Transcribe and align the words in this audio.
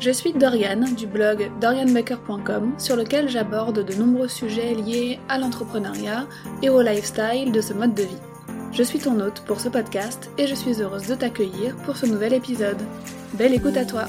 Je 0.00 0.10
suis 0.10 0.32
Doriane 0.32 0.94
du 0.94 1.06
blog 1.06 1.50
dorianbaker.com 1.60 2.74
sur 2.78 2.96
lequel 2.96 3.28
j'aborde 3.28 3.84
de 3.84 3.94
nombreux 3.94 4.28
sujets 4.28 4.74
liés 4.74 5.18
à 5.28 5.38
l'entrepreneuriat 5.38 6.26
et 6.62 6.68
au 6.68 6.82
lifestyle 6.82 7.52
de 7.52 7.60
ce 7.60 7.72
mode 7.72 7.94
de 7.94 8.02
vie. 8.02 8.20
Je 8.72 8.82
suis 8.82 8.98
ton 8.98 9.20
hôte 9.20 9.42
pour 9.46 9.60
ce 9.60 9.68
podcast 9.68 10.30
et 10.38 10.46
je 10.46 10.54
suis 10.54 10.80
heureuse 10.80 11.06
de 11.06 11.14
t'accueillir 11.14 11.76
pour 11.84 11.96
ce 11.96 12.06
nouvel 12.06 12.32
épisode. 12.32 12.78
Belle 13.34 13.54
écoute 13.54 13.76
à 13.76 13.84
toi 13.84 14.06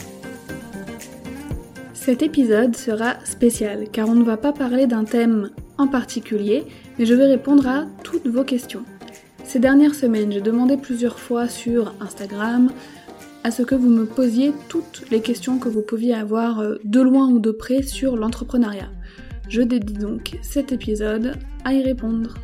Cet 1.94 2.22
épisode 2.22 2.76
sera 2.76 3.16
spécial 3.26 3.90
car 3.92 4.10
on 4.10 4.16
ne 4.16 4.24
va 4.24 4.38
pas 4.38 4.54
parler 4.54 4.88
d'un 4.88 5.04
thème 5.04 5.52
en 5.78 5.88
particulier, 5.88 6.66
mais 6.98 7.06
je 7.06 7.14
vais 7.14 7.26
répondre 7.26 7.68
à 7.68 7.86
toutes 8.04 8.28
vos 8.28 8.44
questions. 8.44 8.84
Ces 9.44 9.60
dernières 9.60 9.96
semaines, 9.96 10.32
j'ai 10.32 10.42
demandé 10.42 10.78
plusieurs 10.78 11.20
fois 11.20 11.48
sur 11.48 11.94
Instagram, 12.00 12.72
à 13.44 13.52
ce 13.52 13.62
que 13.62 13.76
vous 13.76 13.90
me 13.90 14.06
posiez 14.06 14.54
toutes 14.70 15.04
les 15.12 15.22
questions 15.22 15.60
que 15.60 15.70
vous 15.70 15.82
pouviez 15.82 16.14
avoir 16.14 16.60
euh, 16.60 16.76
de 16.84 17.02
loin 17.02 17.30
ou 17.30 17.40
de 17.40 17.52
près 17.52 17.82
sur 17.82 18.16
l'entrepreneuriat. 18.16 18.90
Je 19.50 19.62
dédie 19.62 19.94
donc 19.94 20.38
cet 20.42 20.72
épisode 20.72 21.34
à 21.66 21.74
y 21.74 21.84
répondre. 21.84 22.36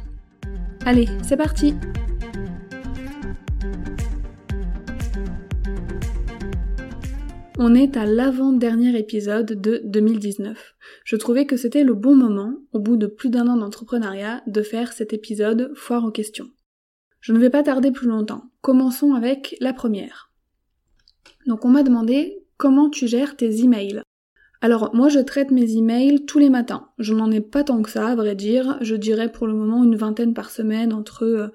Allez, 0.85 1.07
c'est 1.23 1.37
parti 1.37 1.73
On 7.61 7.75
est 7.75 7.97
à 7.97 8.05
l'avant-dernier 8.05 8.97
épisode 8.97 9.59
de 9.59 9.81
2019. 9.83 10.75
Je 11.03 11.15
trouvais 11.17 11.45
que 11.45 11.57
c'était 11.57 11.83
le 11.83 11.93
bon 11.93 12.15
moment, 12.15 12.53
au 12.71 12.79
bout 12.79 12.95
de 12.95 13.05
plus 13.05 13.29
d'un 13.29 13.47
an 13.47 13.57
d'entrepreneuriat, 13.57 14.41
de 14.47 14.61
faire 14.61 14.93
cet 14.93 15.11
épisode 15.11 15.73
foire 15.75 16.05
aux 16.05 16.11
questions. 16.11 16.47
Je 17.19 17.33
ne 17.33 17.39
vais 17.39 17.49
pas 17.49 17.63
tarder 17.63 17.91
plus 17.91 18.07
longtemps. 18.07 18.45
Commençons 18.61 19.13
avec 19.13 19.57
la 19.59 19.73
première. 19.73 20.28
Donc 21.49 21.65
on 21.65 21.69
m'a 21.69 21.81
demandé 21.81 22.45
comment 22.57 22.91
tu 22.91 23.07
gères 23.07 23.35
tes 23.35 23.63
emails. 23.63 24.03
Alors 24.61 24.93
moi 24.93 25.09
je 25.09 25.17
traite 25.17 25.49
mes 25.49 25.75
emails 25.75 26.25
tous 26.25 26.37
les 26.37 26.51
matins. 26.51 26.89
Je 26.99 27.15
n'en 27.15 27.31
ai 27.31 27.41
pas 27.41 27.63
tant 27.63 27.81
que 27.81 27.89
ça 27.89 28.07
à 28.07 28.15
vrai 28.15 28.35
dire. 28.35 28.77
Je 28.81 28.95
dirais 28.95 29.31
pour 29.31 29.47
le 29.47 29.55
moment 29.55 29.83
une 29.83 29.95
vingtaine 29.95 30.35
par 30.35 30.51
semaine 30.51 30.93
entre 30.93 31.23
euh, 31.23 31.47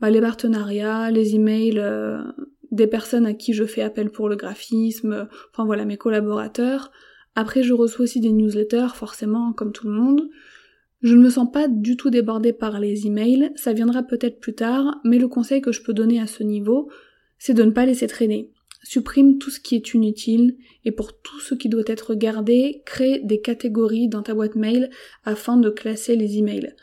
bah, 0.00 0.08
les 0.08 0.20
partenariats, 0.20 1.10
les 1.10 1.34
emails 1.34 1.80
euh, 1.80 2.22
des 2.70 2.86
personnes 2.86 3.26
à 3.26 3.34
qui 3.34 3.52
je 3.52 3.64
fais 3.64 3.82
appel 3.82 4.10
pour 4.10 4.28
le 4.28 4.36
graphisme, 4.36 5.26
enfin 5.52 5.64
voilà 5.64 5.84
mes 5.84 5.96
collaborateurs. 5.96 6.92
Après 7.34 7.64
je 7.64 7.72
reçois 7.72 8.04
aussi 8.04 8.20
des 8.20 8.30
newsletters 8.30 8.94
forcément 8.94 9.52
comme 9.52 9.72
tout 9.72 9.88
le 9.88 9.94
monde. 9.94 10.28
Je 11.02 11.16
ne 11.16 11.22
me 11.22 11.30
sens 11.30 11.50
pas 11.50 11.66
du 11.66 11.96
tout 11.96 12.10
débordée 12.10 12.52
par 12.52 12.78
les 12.78 13.08
emails, 13.08 13.50
ça 13.56 13.72
viendra 13.72 14.04
peut-être 14.04 14.38
plus 14.38 14.54
tard, 14.54 15.00
mais 15.02 15.18
le 15.18 15.26
conseil 15.26 15.60
que 15.60 15.72
je 15.72 15.82
peux 15.82 15.94
donner 15.94 16.20
à 16.20 16.28
ce 16.28 16.44
niveau, 16.44 16.88
c'est 17.38 17.54
de 17.54 17.64
ne 17.64 17.72
pas 17.72 17.86
laisser 17.86 18.06
traîner. 18.06 18.52
Supprime 18.82 19.38
tout 19.38 19.50
ce 19.50 19.60
qui 19.60 19.74
est 19.74 19.92
inutile 19.92 20.56
et 20.84 20.92
pour 20.92 21.20
tout 21.20 21.38
ce 21.40 21.54
qui 21.54 21.68
doit 21.68 21.82
être 21.86 22.14
gardé, 22.14 22.82
crée 22.86 23.20
des 23.22 23.40
catégories 23.40 24.08
dans 24.08 24.22
ta 24.22 24.34
boîte 24.34 24.56
mail 24.56 24.90
afin 25.24 25.56
de 25.56 25.68
classer 25.68 26.16
les 26.16 26.38
emails. 26.38 26.74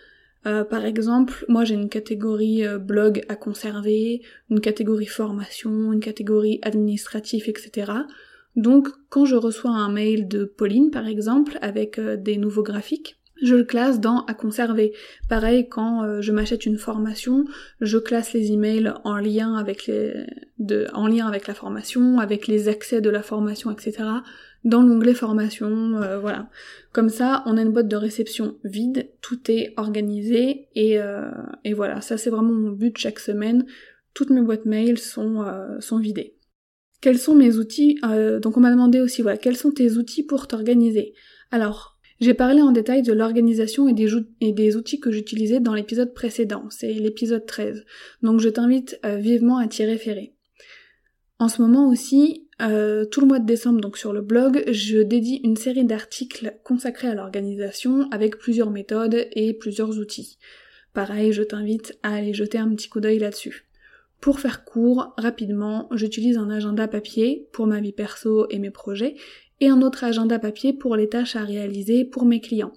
Euh, 0.45 0.63
par 0.63 0.85
exemple, 0.85 1.43
moi 1.49 1.65
j'ai 1.65 1.73
une 1.73 1.89
catégorie 1.89 2.65
euh, 2.65 2.77
blog 2.77 3.23
à 3.27 3.35
conserver, 3.35 4.21
une 4.49 4.61
catégorie 4.61 5.07
formation, 5.07 5.91
une 5.91 5.99
catégorie 5.99 6.59
administratif, 6.61 7.49
etc. 7.49 7.91
Donc 8.55 8.89
quand 9.09 9.25
je 9.25 9.35
reçois 9.35 9.71
un 9.71 9.91
mail 9.91 10.27
de 10.27 10.45
Pauline 10.45 10.91
par 10.91 11.07
exemple 11.07 11.57
avec 11.61 11.99
euh, 11.99 12.15
des 12.15 12.37
nouveaux 12.37 12.63
graphiques, 12.63 13.17
je 13.41 13.55
le 13.55 13.63
classe 13.63 13.99
dans 13.99 14.25
à 14.25 14.33
conserver. 14.33 14.93
Pareil, 15.29 15.67
quand 15.69 16.03
euh, 16.03 16.21
je 16.21 16.31
m'achète 16.31 16.65
une 16.65 16.77
formation, 16.77 17.45
je 17.81 17.97
classe 17.97 18.33
les 18.33 18.51
emails 18.51 18.93
en 19.03 19.17
lien 19.17 19.55
avec 19.55 19.87
les, 19.87 20.13
en 20.93 21.07
lien 21.07 21.27
avec 21.27 21.47
la 21.47 21.53
formation, 21.53 22.19
avec 22.19 22.47
les 22.47 22.67
accès 22.67 23.01
de 23.01 23.09
la 23.09 23.21
formation, 23.21 23.71
etc. 23.71 24.03
dans 24.63 24.81
l'onglet 24.81 25.13
formation, 25.13 26.01
euh, 26.01 26.19
voilà. 26.19 26.49
Comme 26.91 27.09
ça, 27.09 27.43
on 27.45 27.57
a 27.57 27.61
une 27.61 27.71
boîte 27.71 27.87
de 27.87 27.95
réception 27.95 28.57
vide, 28.63 29.09
tout 29.21 29.51
est 29.51 29.73
organisé 29.77 30.67
et, 30.75 30.99
euh, 30.99 31.29
et 31.63 31.73
voilà. 31.73 32.01
Ça, 32.01 32.17
c'est 32.17 32.29
vraiment 32.29 32.53
mon 32.53 32.71
but 32.71 32.97
chaque 32.97 33.19
semaine. 33.19 33.65
Toutes 34.13 34.29
mes 34.31 34.41
boîtes 34.41 34.65
mail 34.65 34.97
sont, 34.97 35.45
sont 35.79 35.99
vidées. 35.99 36.37
Quels 37.01 37.19
sont 37.19 37.35
mes 37.35 37.57
outils 37.57 37.99
Donc 38.41 38.57
on 38.57 38.61
m'a 38.61 38.71
demandé 38.71 38.99
aussi, 38.99 39.21
voilà, 39.21 39.37
quels 39.37 39.55
sont 39.55 39.69
tes 39.69 39.91
outils 39.91 40.23
pour 40.23 40.47
t'organiser? 40.47 41.13
Alors, 41.51 41.96
j'ai 42.19 42.33
parlé 42.33 42.61
en 42.61 42.71
détail 42.71 43.03
de 43.03 43.13
l'organisation 43.13 43.87
et, 43.87 43.93
des 43.93 44.75
outils 44.75 44.99
que 44.99 45.11
j'utilisais 45.11 45.59
dans 45.59 45.73
l'épisode 45.73 46.13
précédent, 46.13 46.65
c'est 46.69 46.93
l'épisode 46.93 47.45
13, 47.45 47.85
donc 48.23 48.39
je 48.39 48.49
t'invite 48.49 48.99
euh, 49.05 49.17
vivement 49.17 49.57
à 49.57 49.67
t'y 49.67 49.85
référer. 49.85 50.33
En 51.39 51.47
ce 51.47 51.61
moment 51.61 51.87
aussi, 51.87 52.47
euh, 52.61 53.05
tout 53.05 53.21
le 53.21 53.27
mois 53.27 53.37
de 53.37 53.45
décembre, 53.45 53.81
donc 53.81 53.97
sur 53.97 54.13
le 54.13 54.21
blog, 54.21 54.63
je 54.71 54.97
dédie 54.97 55.39
une 55.43 55.57
série 55.57 55.85
d'articles 55.85 56.55
consacrés 56.63 57.09
à 57.09 57.13
l'organisation 57.13 58.09
avec 58.09 58.39
plusieurs 58.39 58.71
méthodes 58.71 59.27
et 59.33 59.53
plusieurs 59.53 59.99
outils. 59.99 60.39
Pareil, 60.93 61.31
je 61.31 61.43
t'invite 61.43 61.99
à 62.01 62.15
aller 62.15 62.33
jeter 62.33 62.57
un 62.57 62.69
petit 62.69 62.89
coup 62.89 62.99
d'œil 62.99 63.19
là-dessus. 63.19 63.67
Pour 64.19 64.39
faire 64.39 64.65
court, 64.65 65.13
rapidement, 65.17 65.87
j'utilise 65.91 66.39
un 66.39 66.49
agenda 66.49 66.87
papier 66.87 67.47
pour 67.51 67.67
ma 67.67 67.79
vie 67.79 67.91
perso 67.91 68.47
et 68.49 68.57
mes 68.57 68.71
projets 68.71 69.15
et 69.59 69.69
un 69.69 69.81
autre 69.81 70.03
agenda 70.03 70.39
papier 70.39 70.73
pour 70.73 70.95
les 70.95 71.09
tâches 71.09 71.35
à 71.35 71.43
réaliser 71.43 72.05
pour 72.05 72.25
mes 72.25 72.41
clients. 72.41 72.73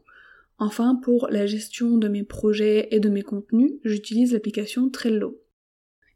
Enfin, 0.58 0.94
pour 0.94 1.28
la 1.28 1.46
gestion 1.46 1.96
de 1.96 2.08
mes 2.08 2.22
projets 2.22 2.88
et 2.91 3.00
de 3.00 3.08
mes 3.08 3.22
contenus, 3.22 3.72
j'utilise 3.84 4.32
l'application 4.32 4.91
Trello. 4.91 5.41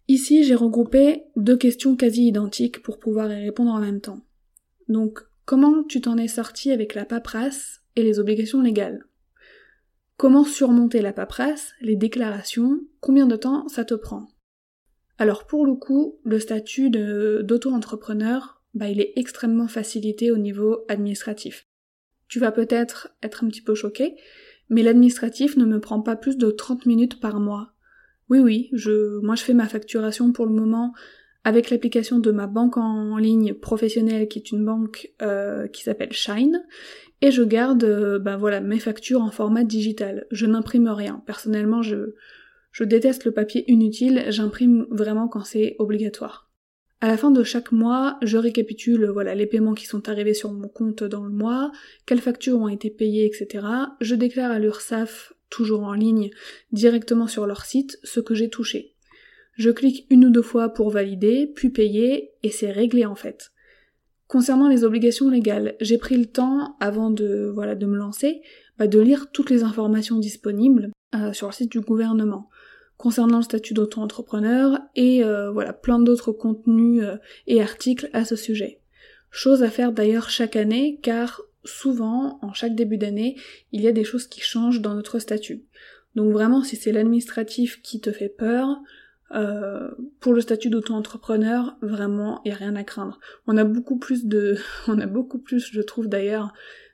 Ici, 0.06 0.44
j'ai 0.44 0.54
regroupé 0.54 1.24
deux 1.36 1.56
questions 1.56 1.96
quasi 1.96 2.26
identiques 2.26 2.82
pour 2.82 2.98
pouvoir 2.98 3.32
y 3.32 3.42
répondre 3.42 3.72
en 3.72 3.80
même 3.80 4.00
temps. 4.00 4.20
Donc, 4.88 5.20
comment 5.46 5.82
tu 5.82 6.02
t'en 6.02 6.18
es 6.18 6.28
sorti 6.28 6.70
avec 6.72 6.94
la 6.94 7.06
paperasse 7.06 7.80
et 7.96 8.02
les 8.02 8.18
obligations 8.18 8.60
légales? 8.60 9.06
Comment 10.16 10.44
surmonter 10.44 11.00
la 11.00 11.12
paperasse, 11.12 11.72
les 11.80 11.96
déclarations, 11.96 12.80
combien 13.00 13.26
de 13.26 13.36
temps 13.36 13.66
ça 13.68 13.84
te 13.84 13.94
prend? 13.94 14.28
Alors 15.16 15.46
pour 15.46 15.64
le 15.64 15.74
coup, 15.74 16.18
le 16.24 16.38
statut 16.38 16.90
d'auto-entrepreneur 16.90 18.53
bah, 18.74 18.88
il 18.88 19.00
est 19.00 19.12
extrêmement 19.16 19.68
facilité 19.68 20.30
au 20.30 20.36
niveau 20.36 20.84
administratif. 20.88 21.66
Tu 22.28 22.38
vas 22.38 22.52
peut-être 22.52 23.08
être 23.22 23.44
un 23.44 23.48
petit 23.48 23.62
peu 23.62 23.74
choqué, 23.74 24.16
mais 24.68 24.82
l'administratif 24.82 25.56
ne 25.56 25.64
me 25.64 25.80
prend 25.80 26.00
pas 26.00 26.16
plus 26.16 26.36
de 26.36 26.50
30 26.50 26.86
minutes 26.86 27.20
par 27.20 27.40
mois. 27.40 27.72
Oui, 28.30 28.40
oui, 28.40 28.70
je, 28.72 29.20
moi 29.20 29.34
je 29.34 29.42
fais 29.42 29.54
ma 29.54 29.68
facturation 29.68 30.32
pour 30.32 30.46
le 30.46 30.52
moment 30.52 30.92
avec 31.44 31.68
l'application 31.68 32.18
de 32.18 32.30
ma 32.30 32.46
banque 32.46 32.78
en 32.78 33.18
ligne 33.18 33.52
professionnelle 33.52 34.28
qui 34.28 34.38
est 34.38 34.50
une 34.50 34.64
banque 34.64 35.12
euh, 35.20 35.68
qui 35.68 35.82
s'appelle 35.82 36.12
Shine 36.12 36.64
et 37.20 37.30
je 37.30 37.42
garde 37.42 37.84
euh, 37.84 38.18
ben 38.18 38.38
voilà 38.38 38.60
mes 38.60 38.78
factures 38.78 39.20
en 39.20 39.30
format 39.30 39.62
digital. 39.62 40.26
Je 40.30 40.46
n'imprime 40.46 40.88
rien. 40.88 41.22
Personnellement, 41.26 41.82
je 41.82 42.14
je 42.72 42.82
déteste 42.82 43.24
le 43.24 43.30
papier 43.30 43.70
inutile, 43.70 44.24
j'imprime 44.30 44.86
vraiment 44.90 45.28
quand 45.28 45.44
c'est 45.44 45.76
obligatoire. 45.78 46.43
À 47.04 47.06
la 47.06 47.18
fin 47.18 47.30
de 47.30 47.44
chaque 47.44 47.70
mois, 47.70 48.16
je 48.22 48.38
récapitule 48.38 49.10
voilà 49.10 49.34
les 49.34 49.44
paiements 49.44 49.74
qui 49.74 49.84
sont 49.84 50.08
arrivés 50.08 50.32
sur 50.32 50.54
mon 50.54 50.68
compte 50.68 51.04
dans 51.04 51.22
le 51.22 51.28
mois, 51.28 51.70
quelles 52.06 52.22
factures 52.22 52.58
ont 52.58 52.68
été 52.68 52.88
payées, 52.88 53.26
etc. 53.26 53.66
Je 54.00 54.14
déclare 54.14 54.50
à 54.50 54.58
l'URSSAF, 54.58 55.34
toujours 55.50 55.82
en 55.82 55.92
ligne, 55.92 56.30
directement 56.72 57.26
sur 57.26 57.46
leur 57.46 57.66
site, 57.66 57.98
ce 58.04 58.20
que 58.20 58.34
j'ai 58.34 58.48
touché. 58.48 58.94
Je 59.52 59.68
clique 59.68 60.06
une 60.08 60.24
ou 60.24 60.30
deux 60.30 60.40
fois 60.40 60.70
pour 60.70 60.88
valider, 60.88 61.46
puis 61.54 61.68
payer, 61.68 62.30
et 62.42 62.50
c'est 62.50 62.72
réglé 62.72 63.04
en 63.04 63.16
fait. 63.16 63.52
Concernant 64.26 64.70
les 64.70 64.82
obligations 64.82 65.28
légales, 65.28 65.74
j'ai 65.82 65.98
pris 65.98 66.16
le 66.16 66.24
temps, 66.24 66.74
avant 66.80 67.10
de, 67.10 67.52
me 67.54 67.96
lancer, 67.98 68.40
bah, 68.78 68.86
de 68.86 68.98
lire 68.98 69.30
toutes 69.30 69.50
les 69.50 69.62
informations 69.62 70.18
disponibles 70.18 70.90
euh, 71.14 71.34
sur 71.34 71.48
le 71.48 71.52
site 71.52 71.70
du 71.70 71.80
gouvernement 71.80 72.48
concernant 72.96 73.38
le 73.38 73.42
statut 73.42 73.74
d'auto-entrepreneur 73.74 74.78
et 74.94 75.24
euh, 75.24 75.50
voilà 75.50 75.72
plein 75.72 75.98
d'autres 75.98 76.32
contenus 76.32 77.02
euh, 77.02 77.16
et 77.46 77.60
articles 77.60 78.08
à 78.12 78.24
ce 78.24 78.36
sujet. 78.36 78.78
Chose 79.30 79.62
à 79.62 79.70
faire 79.70 79.92
d'ailleurs 79.92 80.30
chaque 80.30 80.56
année 80.56 80.98
car 81.02 81.42
souvent 81.64 82.38
en 82.42 82.52
chaque 82.52 82.74
début 82.74 82.98
d'année 82.98 83.36
il 83.72 83.80
y 83.80 83.88
a 83.88 83.92
des 83.92 84.04
choses 84.04 84.26
qui 84.26 84.40
changent 84.40 84.80
dans 84.80 84.94
notre 84.94 85.18
statut. 85.18 85.64
Donc 86.14 86.32
vraiment 86.32 86.62
si 86.62 86.76
c'est 86.76 86.92
l'administratif 86.92 87.82
qui 87.82 88.00
te 88.00 88.12
fait 88.12 88.28
peur, 88.28 88.80
euh, 89.34 89.90
pour 90.20 90.32
le 90.32 90.40
statut 90.40 90.70
d'auto-entrepreneur, 90.70 91.76
vraiment, 91.82 92.40
il 92.44 92.48
n'y 92.48 92.54
a 92.54 92.58
rien 92.58 92.76
à 92.76 92.84
craindre. 92.84 93.18
On 93.46 93.56
a 93.56 93.64
beaucoup 93.64 93.96
plus 93.96 94.26
de, 94.26 94.56
on 94.86 94.98
a 95.00 95.06
beaucoup 95.06 95.38
plus, 95.38 95.70
je 95.72 95.80
trouve 95.80 96.08
d'ailleurs, 96.08 96.52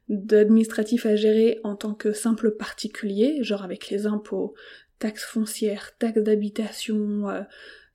d'administratifs 0.08 1.06
à 1.06 1.16
gérer 1.16 1.60
en 1.62 1.76
tant 1.76 1.94
que 1.94 2.12
simple 2.12 2.52
particulier, 2.52 3.42
genre 3.42 3.62
avec 3.62 3.90
les 3.90 4.06
impôts, 4.06 4.54
taxes 5.00 5.24
foncières, 5.24 5.96
taxes 5.98 6.22
d'habitation, 6.22 7.28
euh, 7.28 7.42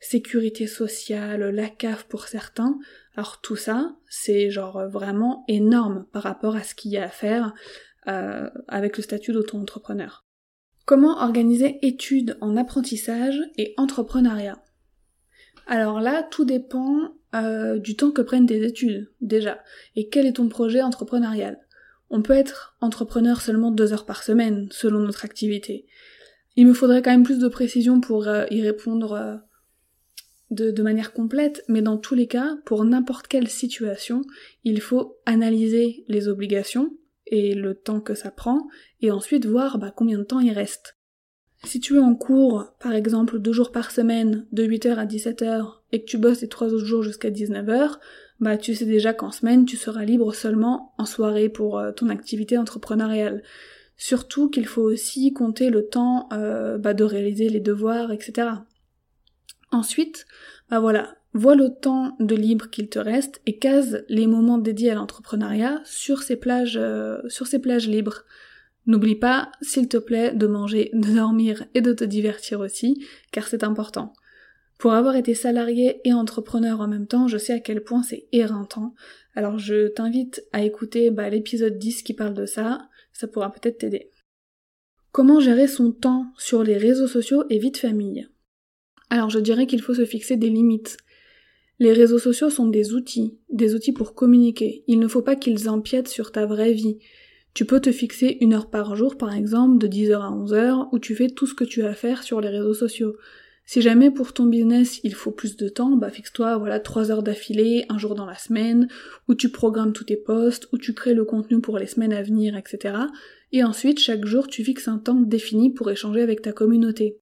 sécurité 0.01 0.67
sociale, 0.67 1.49
la 1.49 1.69
CAF 1.69 2.03
pour 2.03 2.27
certains. 2.27 2.77
Alors 3.15 3.39
tout 3.39 3.55
ça, 3.55 3.95
c'est 4.09 4.49
genre 4.49 4.89
vraiment 4.89 5.45
énorme 5.47 6.05
par 6.11 6.23
rapport 6.23 6.57
à 6.57 6.63
ce 6.63 6.75
qu'il 6.75 6.91
y 6.91 6.97
a 6.97 7.05
à 7.05 7.09
faire 7.09 7.53
euh, 8.07 8.49
avec 8.67 8.97
le 8.97 9.03
statut 9.03 9.31
d'auto-entrepreneur. 9.31 10.25
Comment 10.85 11.23
organiser 11.23 11.79
études 11.81 12.37
en 12.41 12.57
apprentissage 12.57 13.39
et 13.57 13.73
entrepreneuriat? 13.77 14.61
Alors 15.65 15.99
là, 15.99 16.21
tout 16.21 16.45
dépend 16.45 17.15
euh, 17.33 17.79
du 17.79 17.95
temps 17.95 18.11
que 18.11 18.21
prennent 18.21 18.45
tes 18.45 18.63
études, 18.63 19.11
déjà, 19.21 19.63
et 19.95 20.09
quel 20.09 20.27
est 20.27 20.33
ton 20.33 20.47
projet 20.47 20.83
entrepreneurial? 20.83 21.59
On 22.11 22.21
peut 22.21 22.33
être 22.33 22.77
entrepreneur 22.81 23.41
seulement 23.41 23.71
deux 23.71 23.93
heures 23.93 24.05
par 24.05 24.21
semaine, 24.21 24.67
selon 24.69 24.99
notre 24.99 25.25
activité. 25.25 25.87
Il 26.55 26.67
me 26.67 26.73
faudrait 26.73 27.01
quand 27.01 27.11
même 27.11 27.23
plus 27.23 27.39
de 27.39 27.47
précision 27.47 27.99
pour 27.99 28.27
euh, 28.27 28.45
y 28.49 28.61
répondre 28.61 29.13
euh, 29.13 29.35
de, 30.51 30.81
manière 30.81 31.13
complète, 31.13 31.63
mais 31.67 31.81
dans 31.81 31.97
tous 31.97 32.15
les 32.15 32.27
cas, 32.27 32.57
pour 32.65 32.85
n'importe 32.85 33.27
quelle 33.27 33.49
situation, 33.49 34.21
il 34.63 34.81
faut 34.81 35.17
analyser 35.25 36.05
les 36.07 36.27
obligations 36.27 36.91
et 37.27 37.55
le 37.55 37.73
temps 37.73 38.01
que 38.01 38.13
ça 38.13 38.31
prend, 38.31 38.67
et 39.01 39.11
ensuite 39.11 39.45
voir 39.45 39.79
bah, 39.79 39.91
combien 39.95 40.19
de 40.19 40.23
temps 40.23 40.39
il 40.39 40.51
reste. 40.51 40.97
Si 41.63 41.79
tu 41.79 41.95
es 41.95 41.99
en 41.99 42.13
cours, 42.13 42.75
par 42.79 42.93
exemple, 42.93 43.39
deux 43.39 43.51
jours 43.51 43.71
par 43.71 43.89
semaine, 43.89 44.45
de 44.51 44.63
8h 44.63 44.95
à 44.95 45.05
17h, 45.05 45.65
et 45.91 46.01
que 46.01 46.05
tu 46.05 46.17
bosses 46.19 46.41
les 46.41 46.47
trois 46.47 46.67
autres 46.67 46.85
jours 46.85 47.01
jusqu'à 47.01 47.31
19h, 47.31 47.97
bah 48.39 48.57
tu 48.57 48.75
sais 48.75 48.85
déjà 48.85 49.13
qu'en 49.13 49.31
semaine, 49.31 49.65
tu 49.65 49.77
seras 49.77 50.03
libre 50.03 50.35
seulement 50.35 50.93
en 50.97 51.05
soirée 51.05 51.49
pour 51.49 51.79
euh, 51.79 51.91
ton 51.91 52.09
activité 52.09 52.57
entrepreneuriale. 52.57 53.41
Surtout 53.97 54.49
qu'il 54.49 54.65
faut 54.65 54.81
aussi 54.81 55.31
compter 55.33 55.69
le 55.69 55.87
temps 55.87 56.27
euh, 56.33 56.77
bah, 56.77 56.93
de 56.93 57.03
réaliser 57.03 57.49
les 57.49 57.61
devoirs, 57.61 58.11
etc. 58.11 58.49
Ensuite, 59.71 60.25
bah 60.69 60.79
voilà, 60.79 61.15
vois 61.33 61.55
le 61.55 61.69
temps 61.69 62.15
de 62.19 62.35
libre 62.35 62.69
qu'il 62.69 62.89
te 62.89 62.99
reste 62.99 63.41
et 63.45 63.57
case 63.57 64.03
les 64.09 64.27
moments 64.27 64.57
dédiés 64.57 64.91
à 64.91 64.95
l'entrepreneuriat 64.95 65.81
sur 65.85 66.23
ces 66.23 66.35
plages, 66.35 66.77
euh, 66.77 67.19
sur 67.27 67.47
ces 67.47 67.59
plages 67.59 67.87
libres. 67.87 68.23
N'oublie 68.85 69.15
pas, 69.15 69.51
s'il 69.61 69.87
te 69.87 69.97
plaît, 69.97 70.33
de 70.33 70.47
manger, 70.47 70.91
de 70.93 71.15
dormir 71.15 71.65
et 71.73 71.81
de 71.81 71.93
te 71.93 72.03
divertir 72.03 72.59
aussi, 72.59 73.05
car 73.31 73.47
c'est 73.47 73.63
important. 73.63 74.13
Pour 74.77 74.93
avoir 74.93 75.15
été 75.15 75.33
salarié 75.33 76.01
et 76.03 76.13
entrepreneur 76.13 76.81
en 76.81 76.87
même 76.87 77.07
temps, 77.07 77.27
je 77.27 77.37
sais 77.37 77.53
à 77.53 77.59
quel 77.59 77.83
point 77.83 78.03
c'est 78.03 78.27
éreintant. 78.31 78.93
Alors 79.33 79.57
je 79.57 79.87
t'invite 79.87 80.43
à 80.51 80.63
écouter 80.63 81.11
bah, 81.11 81.29
l'épisode 81.29 81.77
10 81.77 82.03
qui 82.03 82.13
parle 82.13 82.33
de 82.33 82.45
ça, 82.45 82.89
ça 83.15 83.27
pourra 83.27 83.51
peut-être 83.51 83.79
t'aider. 83.79 84.11
Comment 85.11 85.39
gérer 85.39 85.67
son 85.67 85.91
temps 85.91 86.25
sur 86.37 86.63
les 86.63 86.77
réseaux 86.77 87.07
sociaux 87.07 87.45
et 87.49 87.57
vie 87.57 87.71
de 87.71 87.77
famille? 87.77 88.27
Alors 89.09 89.29
je 89.29 89.39
dirais 89.39 89.65
qu'il 89.65 89.81
faut 89.81 89.93
se 89.93 90.05
fixer 90.05 90.35
des 90.35 90.49
limites. 90.49 90.97
Les 91.79 91.93
réseaux 91.93 92.19
sociaux 92.19 92.49
sont 92.49 92.67
des 92.67 92.93
outils, 92.93 93.37
des 93.49 93.73
outils 93.73 93.93
pour 93.93 94.13
communiquer. 94.13 94.83
Il 94.87 94.99
ne 94.99 95.07
faut 95.07 95.21
pas 95.21 95.37
qu'ils 95.37 95.69
empiètent 95.69 96.09
sur 96.09 96.31
ta 96.31 96.45
vraie 96.45 96.73
vie. 96.73 96.99
Tu 97.53 97.63
peux 97.65 97.79
te 97.79 97.93
fixer 97.93 98.37
une 98.41 98.53
heure 98.53 98.69
par 98.69 98.97
jour, 98.97 99.17
par 99.17 99.33
exemple, 99.33 99.77
de 99.77 99.87
10h 99.87 100.15
à 100.15 100.31
11h, 100.31 100.89
où 100.91 100.99
tu 100.99 101.15
fais 101.15 101.27
tout 101.27 101.47
ce 101.47 101.53
que 101.53 101.63
tu 101.63 101.83
as 101.83 101.89
à 101.89 101.93
faire 101.93 102.23
sur 102.23 102.41
les 102.41 102.49
réseaux 102.49 102.73
sociaux. 102.73 103.15
Si 103.67 103.81
jamais 103.81 104.11
pour 104.11 104.33
ton 104.33 104.45
business 104.45 104.99
il 105.03 105.15
faut 105.15 105.31
plus 105.31 105.57
de 105.57 105.69
temps, 105.69 105.95
bah 105.95 106.11
fixe-toi 106.11 106.57
voilà 106.57 106.79
3 106.79 107.11
heures 107.11 107.23
d'affilée, 107.23 107.85
un 107.89 107.97
jour 107.97 108.13
dans 108.13 108.27
la 108.27 108.37
semaine, 108.37 108.87
où 109.27 109.33
tu 109.33 109.49
programmes 109.49 109.91
tous 109.91 110.03
tes 110.03 110.17
posts, 110.17 110.67
où 110.71 110.77
tu 110.77 110.93
crées 110.93 111.15
le 111.15 111.25
contenu 111.25 111.59
pour 111.59 111.79
les 111.79 111.87
semaines 111.87 112.13
à 112.13 112.21
venir, 112.21 112.55
etc. 112.55 112.95
Et 113.51 113.63
ensuite 113.63 113.99
chaque 113.99 114.25
jour 114.25 114.47
tu 114.47 114.63
fixes 114.63 114.87
un 114.87 114.99
temps 114.99 115.19
défini 115.19 115.73
pour 115.73 115.89
échanger 115.89 116.21
avec 116.21 116.43
ta 116.43 116.51
communauté. 116.51 117.19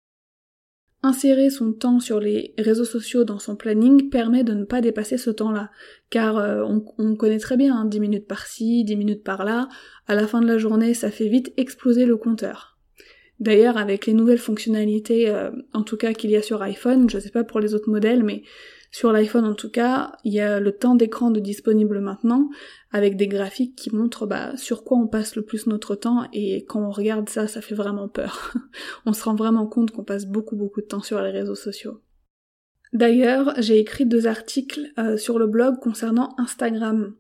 Insérer 1.05 1.49
son 1.49 1.73
temps 1.73 1.99
sur 1.99 2.21
les 2.21 2.53
réseaux 2.57 2.85
sociaux 2.85 3.25
dans 3.25 3.39
son 3.39 3.57
planning 3.57 4.09
permet 4.09 4.45
de 4.45 4.53
ne 4.53 4.63
pas 4.63 4.79
dépasser 4.79 5.17
ce 5.17 5.29
temps-là, 5.29 5.69
car 6.09 6.37
euh, 6.37 6.63
on, 6.97 7.15
connaît 7.15 7.39
très 7.39 7.57
bien, 7.57 7.75
hein, 7.75 7.85
10 7.85 7.99
minutes 7.99 8.27
par-ci, 8.27 8.85
10 8.85 8.95
minutes 8.95 9.23
par-là, 9.23 9.67
à 10.07 10.15
la 10.15 10.27
fin 10.27 10.39
de 10.39 10.47
la 10.47 10.57
journée 10.57 10.93
ça 10.93 11.11
fait 11.11 11.27
vite 11.27 11.53
exploser 11.57 12.05
le 12.05 12.15
compteur. 12.15 12.72
D'ailleurs, 13.39 13.77
avec 13.77 14.05
les 14.05 14.13
nouvelles 14.13 14.37
fonctionnalités, 14.37 15.29
euh, 15.29 15.51
en 15.73 15.83
tout 15.83 15.97
cas 15.97 16.13
qu'il 16.13 16.29
y 16.29 16.35
a 16.35 16.41
sur 16.41 16.61
iPhone, 16.61 17.09
je 17.09 17.19
sais 17.19 17.31
pas 17.31 17.43
pour 17.43 17.59
les 17.59 17.73
autres 17.73 17.89
modèles, 17.89 18.23
mais 18.23 18.43
sur 18.93 19.11
l'iPhone 19.11 19.45
en 19.45 19.55
tout 19.55 19.71
cas, 19.71 20.11
il 20.23 20.33
y 20.33 20.39
a 20.39 20.59
le 20.59 20.71
temps 20.71 20.93
d'écran 20.93 21.31
de 21.31 21.39
disponible 21.39 21.99
maintenant, 21.99 22.49
avec 22.91 23.17
des 23.17 23.27
graphiques 23.27 23.75
qui 23.75 23.93
montrent 23.93 24.27
bah, 24.27 24.55
sur 24.55 24.83
quoi 24.83 24.99
on 24.99 25.07
passe 25.07 25.35
le 25.35 25.41
plus 25.41 25.65
notre 25.65 25.95
temps, 25.95 26.27
et 26.31 26.63
quand 26.65 26.79
on 26.79 26.91
regarde 26.91 27.27
ça, 27.27 27.47
ça 27.47 27.61
fait 27.61 27.73
vraiment 27.73 28.07
peur. 28.07 28.53
on 29.07 29.13
se 29.13 29.23
rend 29.23 29.33
vraiment 29.33 29.65
compte 29.65 29.89
qu'on 29.89 30.03
passe 30.03 30.27
beaucoup 30.27 30.55
beaucoup 30.55 30.81
de 30.81 30.85
temps 30.85 31.01
sur 31.01 31.19
les 31.21 31.31
réseaux 31.31 31.55
sociaux. 31.55 32.01
D'ailleurs, 32.93 33.55
j'ai 33.57 33.79
écrit 33.79 34.05
deux 34.05 34.27
articles 34.27 34.91
euh, 34.99 35.17
sur 35.17 35.39
le 35.39 35.47
blog 35.47 35.79
concernant 35.79 36.35
Instagram. 36.37 37.15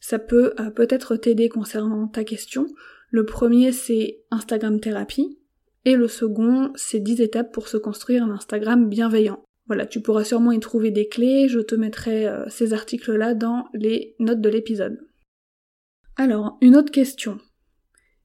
Ça 0.00 0.18
peut 0.18 0.52
euh, 0.58 0.70
peut-être 0.70 1.14
t'aider 1.14 1.48
concernant 1.48 2.08
ta 2.08 2.24
question. 2.24 2.66
Le 3.10 3.24
premier 3.24 3.70
c'est 3.70 4.24
Instagram 4.32 4.80
thérapie, 4.80 5.38
et 5.84 5.96
le 5.96 6.08
second, 6.08 6.72
c'est 6.74 7.00
10 7.00 7.20
étapes 7.20 7.52
pour 7.52 7.68
se 7.68 7.76
construire 7.76 8.22
un 8.22 8.30
Instagram 8.30 8.88
bienveillant. 8.88 9.42
Voilà, 9.66 9.86
tu 9.86 10.00
pourras 10.00 10.24
sûrement 10.24 10.52
y 10.52 10.60
trouver 10.60 10.90
des 10.90 11.08
clés, 11.08 11.48
je 11.48 11.60
te 11.60 11.74
mettrai 11.74 12.26
euh, 12.26 12.48
ces 12.48 12.72
articles-là 12.72 13.34
dans 13.34 13.66
les 13.74 14.14
notes 14.18 14.40
de 14.40 14.48
l'épisode. 14.48 14.98
Alors, 16.16 16.58
une 16.60 16.76
autre 16.76 16.92
question. 16.92 17.38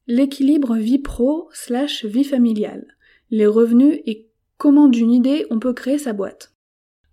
L'équilibre 0.08 0.76
vie 0.76 1.00
pro 1.00 1.50
slash 1.52 2.06
vie 2.06 2.24
familiale. 2.24 2.96
Les 3.30 3.48
revenus 3.48 4.00
et 4.06 4.30
comment 4.58 4.88
d'une 4.88 5.12
idée 5.12 5.46
on 5.50 5.60
peut 5.60 5.74
créer 5.74 5.98
sa 5.98 6.14
boîte? 6.14 6.57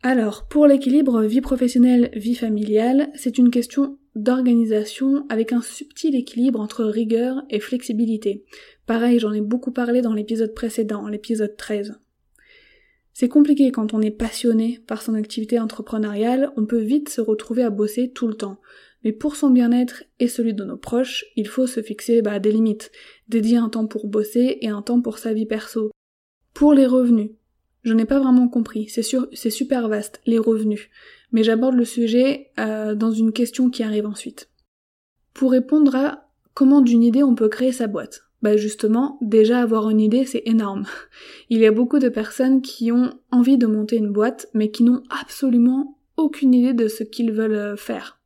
Alors, 0.07 0.47
pour 0.49 0.67
l'équilibre 0.67 1.23
vie 1.23 1.41
professionnelle, 1.41 2.11
vie 2.13 2.35
familiale, 2.35 3.09
c'est 3.15 3.39
une 3.39 3.51
question 3.51 3.99
d'organisation 4.15 5.25
avec 5.31 5.51
un 5.51 5.63
subtil 5.63 6.15
équilibre 6.15 6.61
entre 6.61 6.85
rigueur 6.85 7.43
et 7.49 7.59
flexibilité. 7.59 8.45
Pareil, 8.85 9.19
j'en 9.19 9.33
ai 9.33 9.41
beaucoup 9.41 9.73
parlé 9.73 10.03
dans 10.03 10.13
l'épisode 10.13 10.53
précédent, 10.53 11.09
l'épisode 11.09 11.57
13. 11.57 11.95
C'est 13.15 13.31
compliqué 13.31 13.73
quand 13.73 13.95
on 13.95 14.03
est 14.03 14.11
passionné 14.11 14.79
par 14.87 15.01
son 15.01 15.15
activité 15.15 15.59
entrepreneuriale, 15.59 16.53
on 16.59 16.67
peut 16.67 16.83
vite 16.83 17.09
se 17.09 17.23
retrouver 17.23 17.63
à 17.63 17.71
bosser 17.71 18.11
tout 18.11 18.29
le 18.29 18.35
temps. 18.35 18.61
Mais 19.05 19.13
pour 19.13 19.37
son 19.37 19.49
bien-être 19.49 20.05
et 20.21 20.29
celui 20.29 20.53
de 20.53 20.65
nos 20.65 20.77
proches, 20.77 21.25
il 21.35 21.49
faut 21.49 21.67
se 21.67 21.81
fixer 21.81 22.21
bah, 22.21 22.41
des 22.41 22.53
limites, 22.53 22.93
dédier 23.29 23.57
un 23.57 23.71
temps 23.71 23.87
pour 23.87 24.07
bosser 24.07 24.59
et 24.61 24.69
un 24.69 24.83
temps 24.83 25.01
pour 25.01 25.17
sa 25.17 25.33
vie 25.33 25.47
perso. 25.47 25.91
Pour 26.53 26.75
les 26.75 26.85
revenus, 26.85 27.31
je 27.85 27.93
n'ai 27.93 28.07
pas 28.07 28.19
vraiment 28.19 28.49
compris, 28.49 28.89
c'est 28.89 29.51
super 29.51 29.89
vaste, 29.89 30.21
les 30.27 30.39
revenus 30.39 30.91
mais 31.35 31.43
j'aborde 31.43 31.75
le 31.75 31.85
sujet 31.85 32.53
euh, 32.59 32.95
dans 32.95 33.11
une 33.11 33.33
question 33.33 33.69
qui 33.69 33.83
arrive 33.83 34.07
ensuite. 34.07 34.49
Pour 35.35 35.51
répondre 35.51 35.95
à 35.97 36.31
comment 36.55 36.81
d'une 36.81 37.03
idée 37.03 37.25
on 37.25 37.35
peut 37.35 37.49
créer 37.49 37.73
sa 37.73 37.89
boîte. 37.89 38.23
Bah 38.41 38.57
justement, 38.57 39.19
déjà 39.21 39.61
avoir 39.61 39.91
une 39.91 40.01
idée, 40.01 40.27
c'est 40.27 40.43
énorme. 40.47 40.87
Il 41.51 41.59
y 41.59 41.67
a 41.67 41.73
beaucoup 41.73 41.99
de 41.99 42.09
personnes 42.09 42.63
qui 42.63 42.93
ont 42.93 43.11
envie 43.33 43.59
de 43.59 43.67
monter 43.67 43.97
une 43.97 44.13
boîte, 44.13 44.49
mais 44.55 44.71
qui 44.71 44.85
n'ont 44.85 45.03
absolument 45.11 45.99
aucune 46.17 46.55
idée 46.55 46.73
de 46.73 46.87
ce 46.87 47.03
qu'ils 47.03 47.33
veulent 47.33 47.53
euh, 47.53 47.77
faire. 47.77 48.21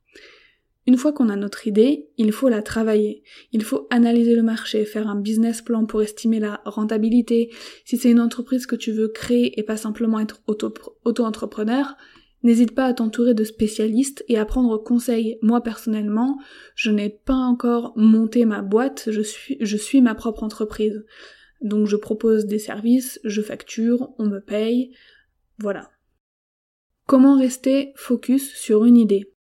Une 0.89 0.97
fois 0.97 1.13
qu'on 1.13 1.29
a 1.29 1.37
notre 1.37 1.67
idée, 1.67 2.09
il 2.17 2.33
faut 2.33 2.49
la 2.49 2.63
travailler. 2.63 3.23
Il 3.53 3.63
faut 3.63 3.87
analyser 3.91 4.35
le 4.35 4.43
marché, 4.43 4.87
faire 4.87 5.07
un 5.07 5.21
business 5.21 5.61
plan 5.61 5.85
pour 5.85 6.01
estimer 6.01 6.41
la 6.41 6.63
rentabilité. 6.65 7.53
Si 7.85 7.99
c'est 7.99 8.11
une 8.11 8.23
entreprise 8.23 8.65
que 8.65 8.75
tu 8.75 8.93
veux 8.93 9.09
créer 9.09 9.61
et 9.61 9.63
pas 9.63 9.77
simplement 9.77 10.19
être 10.19 10.41
auto-entrepreneur, 10.47 11.95
N'hésite 12.45 12.73
pas 12.73 12.87
à 12.87 12.95
t'entourer 12.95 13.35
de 13.35 13.43
spécialistes 13.43 14.25
et 14.29 14.39
à 14.39 14.45
prendre 14.45 14.79
conseil. 14.79 15.39
Moi 15.43 15.61
personnellement, 15.61 16.39
je 16.77 16.93
n'ai 16.93 17.11
pas 17.11 17.35
encore 17.35 17.93
monté 17.97 18.45
ma 18.45 18.63
boîte, 18.63 19.09
je 19.11 19.23
suis, 19.23 19.57
je 19.61 19.77
suis 19.77 20.01
ma 20.01 20.15
propre 20.15 20.45
entreprise. 20.45 21.05
Donc 21.63 21.89
je 21.89 21.97
propose 21.97 22.47
des 22.47 22.61
services, 22.61 23.19
je 23.25 23.43
facture, 23.43 24.15
on 24.19 24.27
me 24.27 24.39
paye, 24.39 24.95
voilà. 25.59 25.91
Comment 27.07 27.37
rester 27.37 27.93
focus 27.97 28.55
sur 28.55 28.85
une 28.85 28.97
idée? 28.97 29.35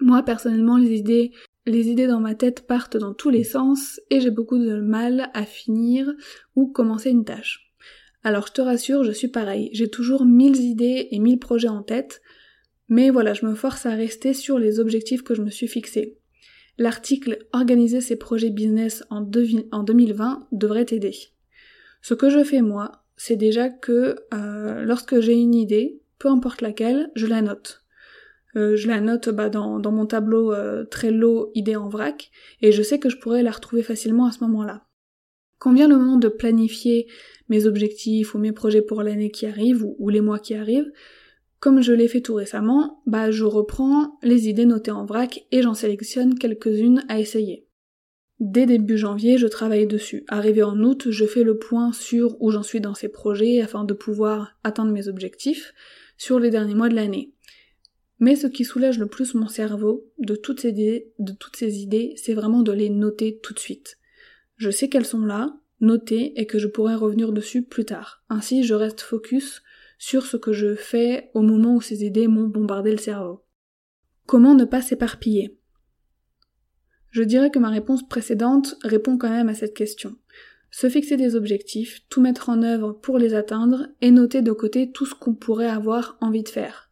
Moi 0.00 0.22
personnellement 0.22 0.76
les 0.76 0.92
idées 0.98 1.32
les 1.66 1.88
idées 1.88 2.06
dans 2.06 2.20
ma 2.20 2.34
tête 2.34 2.66
partent 2.66 2.96
dans 2.96 3.12
tous 3.12 3.28
les 3.28 3.42
sens 3.42 4.00
et 4.10 4.20
j'ai 4.20 4.30
beaucoup 4.30 4.58
de 4.58 4.80
mal 4.80 5.30
à 5.34 5.44
finir 5.44 6.12
ou 6.54 6.68
commencer 6.68 7.10
une 7.10 7.24
tâche. 7.24 7.72
Alors 8.22 8.46
je 8.46 8.52
te 8.52 8.60
rassure, 8.60 9.04
je 9.04 9.12
suis 9.12 9.28
pareil, 9.28 9.70
j'ai 9.72 9.88
toujours 9.88 10.24
mille 10.24 10.56
idées 10.56 11.08
et 11.10 11.18
mille 11.18 11.38
projets 11.38 11.68
en 11.68 11.82
tête, 11.82 12.22
mais 12.88 13.10
voilà, 13.10 13.34
je 13.34 13.46
me 13.46 13.54
force 13.54 13.84
à 13.84 13.90
rester 13.90 14.32
sur 14.32 14.58
les 14.58 14.78
objectifs 14.78 15.22
que 15.22 15.34
je 15.34 15.42
me 15.42 15.50
suis 15.50 15.68
fixés. 15.68 16.18
L'article 16.78 17.38
Organiser 17.52 18.00
ses 18.00 18.16
projets 18.16 18.50
business 18.50 19.02
en, 19.10 19.22
2020 19.22 20.48
devrait 20.52 20.84
t'aider. 20.84 21.16
Ce 22.02 22.14
que 22.14 22.28
je 22.28 22.44
fais 22.44 22.62
moi, 22.62 23.04
c'est 23.16 23.36
déjà 23.36 23.70
que 23.70 24.16
euh, 24.34 24.84
lorsque 24.84 25.20
j'ai 25.20 25.34
une 25.34 25.54
idée, 25.54 26.00
peu 26.18 26.28
importe 26.28 26.60
laquelle, 26.60 27.10
je 27.16 27.26
la 27.26 27.42
note. 27.42 27.85
Euh, 28.56 28.76
je 28.76 28.88
la 28.88 29.00
note 29.00 29.28
bah, 29.28 29.50
dans, 29.50 29.80
mon 29.92 30.06
tableau 30.06 30.52
euh, 30.52 30.84
Trello 30.84 31.50
idée 31.54 31.76
en 31.76 31.88
vrac, 31.88 32.30
et 32.62 32.72
je 32.72 32.82
sais 32.82 32.98
que 32.98 33.10
je 33.10 33.18
pourrais 33.18 33.42
la 33.42 33.50
retrouver 33.50 33.82
facilement 33.82 34.26
à 34.26 34.32
ce 34.32 34.42
moment-là. 34.44 34.86
Quand 35.58 35.72
vient 35.72 35.88
le 35.88 35.96
moment 35.96 36.18
de 36.18 36.28
planifier 36.28 37.06
mes 37.48 37.66
objectifs 37.66 38.34
ou 38.34 38.38
mes 38.38 38.52
projets 38.52 38.82
pour 38.82 39.02
l'année 39.02 39.30
qui 39.30 39.46
arrive 39.46 39.84
ou, 39.98 40.08
les 40.08 40.20
mois 40.20 40.38
qui 40.38 40.54
arrivent, 40.54 40.90
comme 41.60 41.80
je 41.80 41.92
l'ai 41.92 42.08
fait 42.08 42.20
tout 42.20 42.34
récemment, 42.34 43.02
bah 43.06 43.30
je 43.30 43.44
reprends 43.44 44.18
les 44.22 44.48
idées 44.48 44.66
notées 44.66 44.90
en 44.90 45.06
vrac 45.06 45.46
et 45.52 45.62
j'en 45.62 45.74
sélectionne 45.74 46.38
quelques-unes 46.38 47.04
à 47.08 47.18
essayer. 47.18 47.66
Dès 48.38 48.66
début 48.66 48.98
janvier, 48.98 49.38
je 49.38 49.46
travaille 49.46 49.86
dessus. 49.86 50.24
Arrivé 50.28 50.62
en 50.62 50.78
août, 50.82 51.06
je 51.08 51.24
fais 51.24 51.42
le 51.42 51.56
point 51.56 51.92
sur 51.92 52.36
où 52.42 52.50
j'en 52.50 52.62
suis 52.62 52.82
dans 52.82 52.94
ces 52.94 53.08
projets 53.08 53.62
afin 53.62 53.84
de 53.84 53.94
pouvoir 53.94 54.58
atteindre 54.62 54.92
mes 54.92 55.08
objectifs 55.08 55.72
sur 56.18 56.38
les 56.38 56.50
derniers 56.50 56.74
mois 56.74 56.90
de 56.90 56.94
l'année. 56.94 57.32
Mais 58.18 58.36
ce 58.36 58.46
qui 58.46 58.64
soulage 58.64 58.98
le 58.98 59.06
plus 59.06 59.34
mon 59.34 59.48
cerveau 59.48 60.10
de 60.18 60.34
toutes 60.34 60.60
ces 60.60 60.72
idées, 61.78 62.14
c'est 62.16 62.34
vraiment 62.34 62.62
de 62.62 62.72
les 62.72 62.88
noter 62.88 63.38
tout 63.42 63.52
de 63.52 63.58
suite. 63.58 63.98
Je 64.56 64.70
sais 64.70 64.88
qu'elles 64.88 65.06
sont 65.06 65.24
là, 65.24 65.54
notées, 65.80 66.40
et 66.40 66.46
que 66.46 66.58
je 66.58 66.66
pourrai 66.66 66.94
revenir 66.94 67.32
dessus 67.32 67.62
plus 67.62 67.84
tard. 67.84 68.24
Ainsi, 68.30 68.64
je 68.64 68.74
reste 68.74 69.02
focus 69.02 69.62
sur 69.98 70.24
ce 70.24 70.36
que 70.36 70.52
je 70.52 70.74
fais 70.74 71.30
au 71.34 71.42
moment 71.42 71.76
où 71.76 71.80
ces 71.80 72.04
idées 72.04 72.28
m'ont 72.28 72.48
bombardé 72.48 72.90
le 72.90 72.98
cerveau. 72.98 73.44
Comment 74.26 74.54
ne 74.54 74.64
pas 74.64 74.82
s'éparpiller? 74.82 75.58
Je 77.10 77.22
dirais 77.22 77.50
que 77.50 77.58
ma 77.58 77.70
réponse 77.70 78.06
précédente 78.06 78.76
répond 78.82 79.16
quand 79.16 79.30
même 79.30 79.48
à 79.48 79.54
cette 79.54 79.74
question. 79.74 80.16
Se 80.70 80.90
fixer 80.90 81.16
des 81.16 81.36
objectifs, 81.36 82.02
tout 82.08 82.20
mettre 82.20 82.48
en 82.48 82.62
œuvre 82.62 82.92
pour 82.92 83.18
les 83.18 83.34
atteindre 83.34 83.88
et 84.00 84.10
noter 84.10 84.42
de 84.42 84.52
côté 84.52 84.90
tout 84.90 85.06
ce 85.06 85.14
qu'on 85.14 85.34
pourrait 85.34 85.68
avoir 85.68 86.18
envie 86.20 86.42
de 86.42 86.48
faire. 86.48 86.85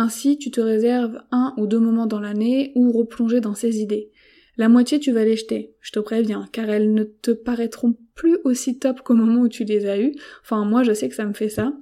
Ainsi, 0.00 0.38
tu 0.38 0.50
te 0.50 0.62
réserves 0.62 1.20
un 1.30 1.52
ou 1.58 1.66
deux 1.66 1.78
moments 1.78 2.06
dans 2.06 2.20
l'année 2.20 2.72
où 2.74 2.90
replonger 2.90 3.42
dans 3.42 3.52
ces 3.52 3.80
idées. 3.82 4.10
La 4.56 4.70
moitié, 4.70 4.98
tu 4.98 5.12
vas 5.12 5.26
les 5.26 5.36
jeter, 5.36 5.76
je 5.82 5.92
te 5.92 5.98
préviens, 5.98 6.48
car 6.52 6.70
elles 6.70 6.94
ne 6.94 7.04
te 7.04 7.32
paraîtront 7.32 7.98
plus 8.14 8.38
aussi 8.44 8.78
top 8.78 9.02
qu'au 9.02 9.12
moment 9.12 9.42
où 9.42 9.48
tu 9.48 9.64
les 9.64 9.84
as 9.84 10.00
eues. 10.00 10.14
Enfin, 10.40 10.64
moi, 10.64 10.84
je 10.84 10.94
sais 10.94 11.10
que 11.10 11.14
ça 11.14 11.26
me 11.26 11.34
fait 11.34 11.50
ça. 11.50 11.74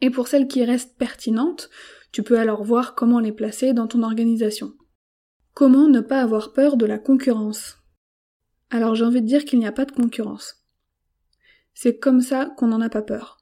Et 0.00 0.10
pour 0.10 0.28
celles 0.28 0.46
qui 0.46 0.64
restent 0.64 0.96
pertinentes, 0.96 1.70
tu 2.12 2.22
peux 2.22 2.38
alors 2.38 2.62
voir 2.62 2.94
comment 2.94 3.18
les 3.18 3.32
placer 3.32 3.72
dans 3.72 3.88
ton 3.88 4.04
organisation. 4.04 4.74
Comment 5.54 5.88
ne 5.88 6.00
pas 6.00 6.20
avoir 6.20 6.52
peur 6.52 6.76
de 6.76 6.86
la 6.86 7.00
concurrence? 7.00 7.78
Alors 8.70 8.94
j'ai 8.94 9.04
envie 9.04 9.22
de 9.22 9.26
dire 9.26 9.44
qu'il 9.44 9.58
n'y 9.58 9.66
a 9.66 9.72
pas 9.72 9.86
de 9.86 9.90
concurrence. 9.90 10.64
C'est 11.74 11.98
comme 11.98 12.20
ça 12.20 12.54
qu'on 12.56 12.68
n'en 12.68 12.80
a 12.80 12.88
pas 12.88 13.02
peur. 13.02 13.38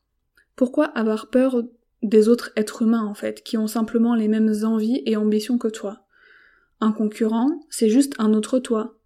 Pourquoi 0.55 0.87
avoir 0.87 1.29
peur 1.29 1.63
des 2.03 2.29
autres 2.29 2.53
êtres 2.57 2.83
humains 2.83 3.05
en 3.05 3.15
fait, 3.15 3.43
qui 3.43 3.57
ont 3.57 3.67
simplement 3.67 4.15
les 4.15 4.29
mêmes 4.29 4.53
envies 4.65 5.03
et 5.07 5.17
ambitions 5.17 5.59
que 5.59 5.69
toi. 5.69 6.07
Un 6.81 6.93
concurrent, 6.93 7.61
c'est 7.71 7.89
juste 7.89 8.15
un 8.19 8.35
autre 8.35 8.59
toi. 8.59 8.99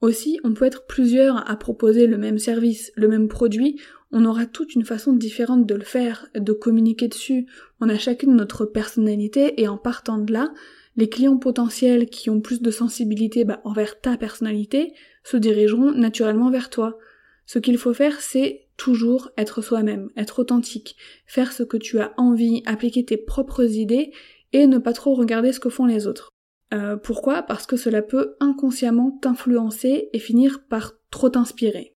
Aussi, 0.00 0.38
on 0.44 0.54
peut 0.54 0.64
être 0.64 0.86
plusieurs 0.86 1.48
à 1.50 1.56
proposer 1.56 2.06
le 2.06 2.18
même 2.18 2.38
service, 2.38 2.92
le 2.94 3.08
même 3.08 3.28
produit, 3.28 3.80
on 4.12 4.24
aura 4.24 4.46
toute 4.46 4.74
une 4.74 4.84
façon 4.84 5.12
différente 5.12 5.66
de 5.66 5.74
le 5.74 5.82
faire, 5.82 6.28
de 6.34 6.52
communiquer 6.52 7.08
dessus, 7.08 7.46
on 7.80 7.88
a 7.88 7.98
chacune 7.98 8.36
notre 8.36 8.64
personnalité 8.64 9.60
et 9.60 9.66
en 9.66 9.76
partant 9.76 10.18
de 10.18 10.32
là, 10.32 10.52
les 10.96 11.08
clients 11.08 11.38
potentiels 11.38 12.06
qui 12.06 12.30
ont 12.30 12.40
plus 12.40 12.62
de 12.62 12.70
sensibilité 12.70 13.44
bah, 13.44 13.60
envers 13.64 14.00
ta 14.00 14.16
personnalité 14.16 14.92
se 15.24 15.36
dirigeront 15.36 15.92
naturellement 15.92 16.50
vers 16.50 16.70
toi. 16.70 16.98
Ce 17.46 17.58
qu'il 17.58 17.78
faut 17.78 17.94
faire, 17.94 18.20
c'est 18.20 18.63
toujours 18.76 19.30
être 19.36 19.62
soi-même, 19.62 20.10
être 20.16 20.40
authentique, 20.40 20.96
faire 21.26 21.52
ce 21.52 21.62
que 21.62 21.76
tu 21.76 22.00
as 22.00 22.12
envie, 22.16 22.62
appliquer 22.66 23.04
tes 23.04 23.16
propres 23.16 23.64
idées 23.64 24.12
et 24.52 24.66
ne 24.66 24.78
pas 24.78 24.92
trop 24.92 25.14
regarder 25.14 25.52
ce 25.52 25.60
que 25.60 25.68
font 25.68 25.86
les 25.86 26.06
autres. 26.06 26.28
Euh, 26.72 26.96
pourquoi? 26.96 27.42
Parce 27.42 27.66
que 27.66 27.76
cela 27.76 28.02
peut 28.02 28.36
inconsciemment 28.40 29.18
t'influencer 29.22 30.08
et 30.12 30.18
finir 30.18 30.64
par 30.68 30.94
trop 31.10 31.28
t'inspirer. 31.28 31.92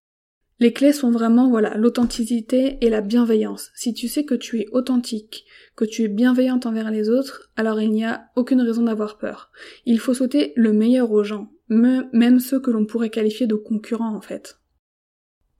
Les 0.61 0.73
clés 0.73 0.91
sont 0.91 1.09
vraiment, 1.09 1.49
voilà, 1.49 1.77
l'authenticité 1.77 2.77
et 2.81 2.89
la 2.89 2.99
bienveillance. 2.99 3.71
Si 3.75 3.93
tu 3.93 4.09
sais 4.09 4.25
que 4.25 4.35
tu 4.35 4.59
es 4.59 4.67
authentique, 4.73 5.45
que 5.77 5.85
tu 5.85 6.03
es 6.03 6.09
bienveillante 6.09 6.65
envers 6.65 6.91
les 6.91 7.09
autres, 7.09 7.49
alors 7.55 7.79
il 7.79 7.91
n'y 7.91 8.03
a 8.03 8.25
aucune 8.35 8.61
raison 8.61 8.83
d'avoir 8.83 9.17
peur. 9.17 9.51
Il 9.85 9.99
faut 9.99 10.13
sauter 10.13 10.51
le 10.57 10.73
meilleur 10.73 11.11
aux 11.11 11.23
gens, 11.23 11.49
même 11.69 12.39
ceux 12.39 12.59
que 12.59 12.71
l'on 12.71 12.85
pourrait 12.85 13.09
qualifier 13.09 13.47
de 13.47 13.55
concurrents 13.55 14.13
en 14.13 14.19
fait. 14.19 14.58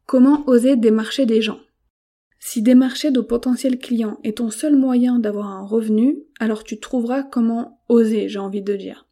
Comment 0.09 0.43
oser 0.49 0.75
démarcher 0.75 1.27
des 1.27 1.39
gens? 1.39 1.59
Si 2.39 2.63
démarcher 2.63 3.11
de 3.11 3.21
potentiels 3.21 3.77
clients 3.77 4.19
est 4.23 4.37
ton 4.37 4.49
seul 4.49 4.75
moyen 4.75 5.19
d'avoir 5.19 5.51
un 5.51 5.63
revenu, 5.63 6.23
alors 6.39 6.63
tu 6.63 6.79
trouveras 6.79 7.21
comment 7.21 7.83
oser, 7.89 8.27
j'ai 8.27 8.39
envie 8.39 8.63
de 8.63 8.75
dire. 8.75 9.05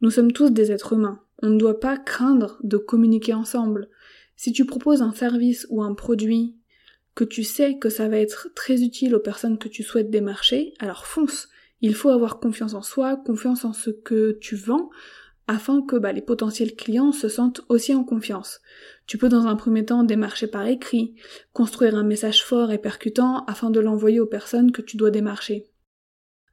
Nous 0.00 0.10
sommes 0.10 0.30
tous 0.30 0.50
des 0.50 0.70
êtres 0.70 0.92
humains. 0.92 1.20
On 1.42 1.50
ne 1.50 1.58
doit 1.58 1.80
pas 1.80 1.96
craindre 1.96 2.60
de 2.62 2.76
communiquer 2.76 3.34
ensemble. 3.34 3.88
Si 4.36 4.52
tu 4.52 4.64
proposes 4.64 5.02
un 5.02 5.10
service 5.10 5.66
ou 5.70 5.82
un 5.82 5.94
produit 5.94 6.54
que 7.16 7.24
tu 7.24 7.42
sais 7.42 7.76
que 7.76 7.88
ça 7.88 8.08
va 8.08 8.18
être 8.18 8.48
très 8.54 8.84
utile 8.84 9.16
aux 9.16 9.20
personnes 9.20 9.58
que 9.58 9.66
tu 9.66 9.82
souhaites 9.82 10.08
démarcher, 10.08 10.72
alors 10.78 11.04
fonce. 11.04 11.48
Il 11.80 11.96
faut 11.96 12.10
avoir 12.10 12.38
confiance 12.38 12.74
en 12.74 12.82
soi, 12.82 13.16
confiance 13.16 13.64
en 13.64 13.72
ce 13.72 13.90
que 13.90 14.38
tu 14.40 14.54
vends, 14.54 14.88
afin 15.48 15.82
que 15.82 15.96
bah, 15.96 16.12
les 16.12 16.22
potentiels 16.22 16.76
clients 16.76 17.10
se 17.10 17.28
sentent 17.28 17.62
aussi 17.68 17.92
en 17.92 18.04
confiance. 18.04 18.60
Tu 19.08 19.16
peux 19.16 19.30
dans 19.30 19.46
un 19.46 19.56
premier 19.56 19.86
temps 19.86 20.04
démarcher 20.04 20.46
par 20.46 20.66
écrit, 20.66 21.14
construire 21.54 21.96
un 21.96 22.04
message 22.04 22.44
fort 22.44 22.70
et 22.70 22.78
percutant 22.78 23.44
afin 23.46 23.70
de 23.70 23.80
l'envoyer 23.80 24.20
aux 24.20 24.26
personnes 24.26 24.70
que 24.70 24.82
tu 24.82 24.98
dois 24.98 25.10
démarcher. 25.10 25.64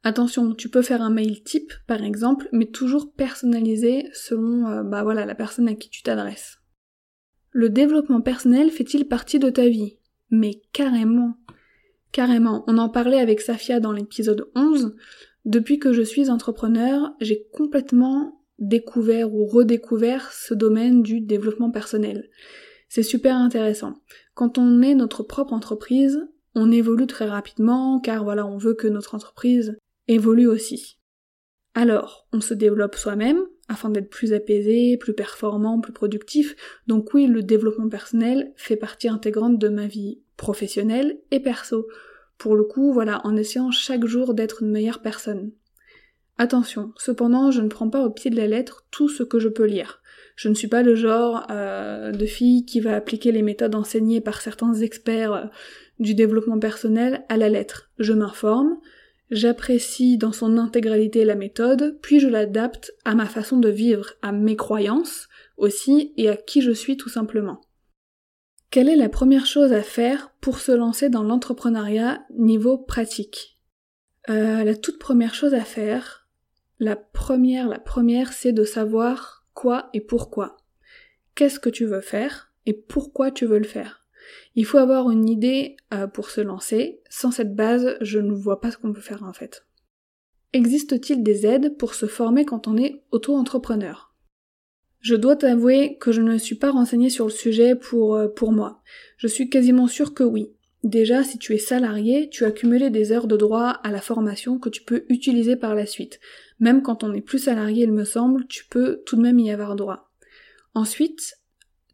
Attention, 0.02 0.54
tu 0.54 0.70
peux 0.70 0.80
faire 0.80 1.02
un 1.02 1.10
mail 1.10 1.42
type 1.42 1.72
par 1.86 2.02
exemple, 2.02 2.48
mais 2.52 2.66
toujours 2.66 3.12
personnalisé 3.12 4.08
selon 4.14 4.66
euh, 4.68 4.82
bah 4.82 5.02
voilà 5.02 5.26
la 5.26 5.34
personne 5.34 5.68
à 5.68 5.74
qui 5.74 5.90
tu 5.90 6.02
t'adresses. 6.02 6.58
Le 7.50 7.68
développement 7.68 8.22
personnel 8.22 8.70
fait-il 8.70 9.06
partie 9.06 9.38
de 9.38 9.50
ta 9.50 9.68
vie? 9.68 9.98
Mais 10.30 10.62
carrément. 10.72 11.36
Carrément, 12.10 12.64
on 12.68 12.78
en 12.78 12.88
parlait 12.88 13.20
avec 13.20 13.42
Safia 13.42 13.80
dans 13.80 13.92
l'épisode 13.92 14.48
11. 14.54 14.94
Depuis 15.44 15.78
que 15.78 15.92
je 15.92 16.02
suis 16.02 16.30
entrepreneur, 16.30 17.12
j'ai 17.20 17.46
complètement 17.52 18.35
découvert 18.58 19.32
ou 19.32 19.46
redécouvert 19.46 20.32
ce 20.32 20.54
domaine 20.54 21.02
du 21.02 21.20
développement 21.20 21.70
personnel. 21.70 22.30
C'est 22.88 23.02
super 23.02 23.36
intéressant. 23.36 23.94
Quand 24.34 24.58
on 24.58 24.82
est 24.82 24.94
notre 24.94 25.22
propre 25.22 25.52
entreprise, 25.52 26.26
on 26.54 26.70
évolue 26.70 27.06
très 27.06 27.26
rapidement 27.26 28.00
car 28.00 28.24
voilà, 28.24 28.46
on 28.46 28.56
veut 28.56 28.74
que 28.74 28.88
notre 28.88 29.14
entreprise 29.14 29.76
évolue 30.08 30.46
aussi. 30.46 30.98
Alors, 31.74 32.26
on 32.32 32.40
se 32.40 32.54
développe 32.54 32.94
soi-même 32.94 33.42
afin 33.68 33.90
d'être 33.90 34.08
plus 34.08 34.32
apaisé, 34.32 34.96
plus 34.96 35.12
performant, 35.12 35.80
plus 35.80 35.92
productif. 35.92 36.56
Donc 36.86 37.12
oui, 37.12 37.26
le 37.26 37.42
développement 37.42 37.88
personnel 37.88 38.52
fait 38.56 38.76
partie 38.76 39.08
intégrante 39.08 39.58
de 39.58 39.68
ma 39.68 39.86
vie 39.86 40.20
professionnelle 40.36 41.18
et 41.30 41.40
perso. 41.40 41.86
Pour 42.38 42.56
le 42.56 42.64
coup, 42.64 42.92
voilà, 42.92 43.20
en 43.24 43.36
essayant 43.36 43.70
chaque 43.70 44.06
jour 44.06 44.34
d'être 44.34 44.62
une 44.62 44.70
meilleure 44.70 45.02
personne. 45.02 45.52
Attention, 46.38 46.92
cependant, 46.98 47.50
je 47.50 47.62
ne 47.62 47.68
prends 47.68 47.88
pas 47.88 48.04
au 48.04 48.10
pied 48.10 48.30
de 48.30 48.36
la 48.36 48.46
lettre 48.46 48.84
tout 48.90 49.08
ce 49.08 49.22
que 49.22 49.38
je 49.38 49.48
peux 49.48 49.64
lire. 49.64 50.02
Je 50.36 50.50
ne 50.50 50.54
suis 50.54 50.68
pas 50.68 50.82
le 50.82 50.94
genre 50.94 51.46
euh, 51.50 52.12
de 52.12 52.26
fille 52.26 52.66
qui 52.66 52.80
va 52.80 52.94
appliquer 52.94 53.32
les 53.32 53.40
méthodes 53.40 53.74
enseignées 53.74 54.20
par 54.20 54.42
certains 54.42 54.74
experts 54.74 55.32
euh, 55.32 55.44
du 55.98 56.14
développement 56.14 56.58
personnel 56.58 57.24
à 57.30 57.38
la 57.38 57.48
lettre. 57.48 57.90
Je 57.98 58.12
m'informe, 58.12 58.76
j'apprécie 59.30 60.18
dans 60.18 60.32
son 60.32 60.58
intégralité 60.58 61.24
la 61.24 61.36
méthode, 61.36 61.98
puis 62.02 62.20
je 62.20 62.28
l'adapte 62.28 62.92
à 63.06 63.14
ma 63.14 63.24
façon 63.24 63.58
de 63.58 63.70
vivre, 63.70 64.12
à 64.20 64.32
mes 64.32 64.56
croyances 64.56 65.28
aussi, 65.56 66.12
et 66.18 66.28
à 66.28 66.36
qui 66.36 66.60
je 66.60 66.72
suis 66.72 66.98
tout 66.98 67.08
simplement. 67.08 67.62
Quelle 68.70 68.90
est 68.90 68.96
la 68.96 69.08
première 69.08 69.46
chose 69.46 69.72
à 69.72 69.82
faire 69.82 70.32
pour 70.42 70.58
se 70.58 70.72
lancer 70.72 71.08
dans 71.08 71.22
l'entrepreneuriat 71.22 72.26
niveau 72.36 72.76
pratique? 72.76 73.58
Euh, 74.28 74.64
La 74.64 74.74
toute 74.74 74.98
première 74.98 75.34
chose 75.34 75.54
à 75.54 75.62
faire, 75.62 76.25
la 76.78 76.96
première, 76.96 77.68
la 77.68 77.78
première, 77.78 78.32
c'est 78.32 78.52
de 78.52 78.64
savoir 78.64 79.46
quoi 79.54 79.88
et 79.94 80.00
pourquoi. 80.00 80.56
Qu'est-ce 81.34 81.60
que 81.60 81.70
tu 81.70 81.86
veux 81.86 82.00
faire 82.00 82.52
et 82.66 82.72
pourquoi 82.72 83.30
tu 83.30 83.46
veux 83.46 83.58
le 83.58 83.64
faire? 83.64 84.06
Il 84.54 84.64
faut 84.64 84.78
avoir 84.78 85.10
une 85.10 85.28
idée 85.28 85.76
euh, 85.94 86.06
pour 86.06 86.30
se 86.30 86.40
lancer. 86.40 87.00
Sans 87.08 87.30
cette 87.30 87.54
base, 87.54 87.96
je 88.00 88.18
ne 88.18 88.32
vois 88.32 88.60
pas 88.60 88.70
ce 88.70 88.78
qu'on 88.78 88.92
peut 88.92 89.00
faire 89.00 89.22
en 89.22 89.32
fait. 89.32 89.66
Existe-t-il 90.52 91.22
des 91.22 91.46
aides 91.46 91.76
pour 91.76 91.94
se 91.94 92.06
former 92.06 92.44
quand 92.44 92.66
on 92.66 92.76
est 92.76 93.02
auto-entrepreneur? 93.10 94.14
Je 95.00 95.14
dois 95.14 95.36
t'avouer 95.36 95.98
que 95.98 96.10
je 96.10 96.22
ne 96.22 96.38
suis 96.38 96.54
pas 96.56 96.70
renseignée 96.70 97.10
sur 97.10 97.26
le 97.26 97.30
sujet 97.30 97.76
pour, 97.76 98.16
euh, 98.16 98.28
pour 98.28 98.52
moi. 98.52 98.82
Je 99.18 99.28
suis 99.28 99.48
quasiment 99.48 99.86
sûre 99.86 100.14
que 100.14 100.24
oui. 100.24 100.52
Déjà, 100.82 101.22
si 101.24 101.38
tu 101.38 101.54
es 101.54 101.58
salarié, 101.58 102.28
tu 102.28 102.44
as 102.44 102.50
cumulé 102.50 102.90
des 102.90 103.12
heures 103.12 103.26
de 103.26 103.36
droit 103.36 103.68
à 103.68 103.90
la 103.90 104.00
formation 104.00 104.58
que 104.58 104.68
tu 104.68 104.82
peux 104.82 105.04
utiliser 105.08 105.56
par 105.56 105.74
la 105.74 105.86
suite. 105.86 106.20
Même 106.58 106.82
quand 106.82 107.04
on 107.04 107.08
n'est 107.08 107.20
plus 107.20 107.38
salarié, 107.38 107.84
il 107.84 107.92
me 107.92 108.04
semble, 108.04 108.46
tu 108.46 108.66
peux 108.66 109.02
tout 109.04 109.16
de 109.16 109.22
même 109.22 109.38
y 109.38 109.50
avoir 109.50 109.76
droit. 109.76 110.10
Ensuite, 110.74 111.34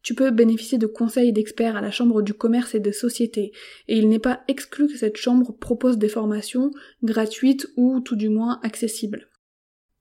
tu 0.02 0.14
peux 0.14 0.30
bénéficier 0.30 0.78
de 0.78 0.86
conseils 0.86 1.32
d'experts 1.32 1.76
à 1.76 1.80
la 1.80 1.90
Chambre 1.90 2.22
du 2.22 2.34
commerce 2.34 2.74
et 2.74 2.80
des 2.80 2.92
sociétés, 2.92 3.52
et 3.88 3.98
il 3.98 4.08
n'est 4.08 4.18
pas 4.18 4.42
exclu 4.48 4.88
que 4.88 4.96
cette 4.96 5.16
chambre 5.16 5.52
propose 5.52 5.98
des 5.98 6.08
formations 6.08 6.72
gratuites 7.02 7.68
ou 7.76 8.00
tout 8.00 8.16
du 8.16 8.28
moins 8.28 8.60
accessibles. 8.62 9.28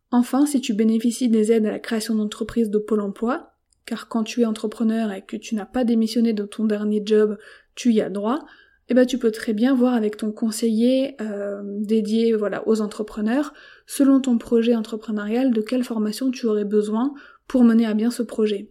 Enfin, 0.09 0.45
si 0.45 0.59
tu 0.59 0.73
bénéficies 0.73 1.29
des 1.29 1.51
aides 1.51 1.65
à 1.65 1.71
la 1.71 1.79
création 1.79 2.15
d'entreprises 2.15 2.69
de 2.69 2.79
Pôle 2.79 3.01
emploi, 3.01 3.53
car 3.85 4.07
quand 4.07 4.23
tu 4.23 4.41
es 4.41 4.45
entrepreneur 4.45 5.11
et 5.11 5.23
que 5.23 5.37
tu 5.37 5.55
n'as 5.55 5.65
pas 5.65 5.83
démissionné 5.83 6.33
de 6.33 6.43
ton 6.43 6.65
dernier 6.65 7.01
job, 7.05 7.37
tu 7.75 7.93
y 7.93 8.01
as 8.01 8.09
droit, 8.09 8.45
eh 8.91 8.93
ben 8.93 9.05
tu 9.05 9.17
peux 9.17 9.31
très 9.31 9.53
bien 9.53 9.73
voir 9.73 9.93
avec 9.93 10.17
ton 10.17 10.33
conseiller 10.33 11.15
euh, 11.21 11.61
dédié 11.63 12.35
voilà 12.35 12.67
aux 12.67 12.81
entrepreneurs, 12.81 13.53
selon 13.85 14.19
ton 14.19 14.37
projet 14.37 14.75
entrepreneurial, 14.75 15.53
de 15.53 15.61
quelle 15.61 15.85
formation 15.85 16.29
tu 16.29 16.45
aurais 16.45 16.65
besoin 16.65 17.13
pour 17.47 17.63
mener 17.63 17.85
à 17.85 17.93
bien 17.93 18.11
ce 18.11 18.21
projet. 18.21 18.69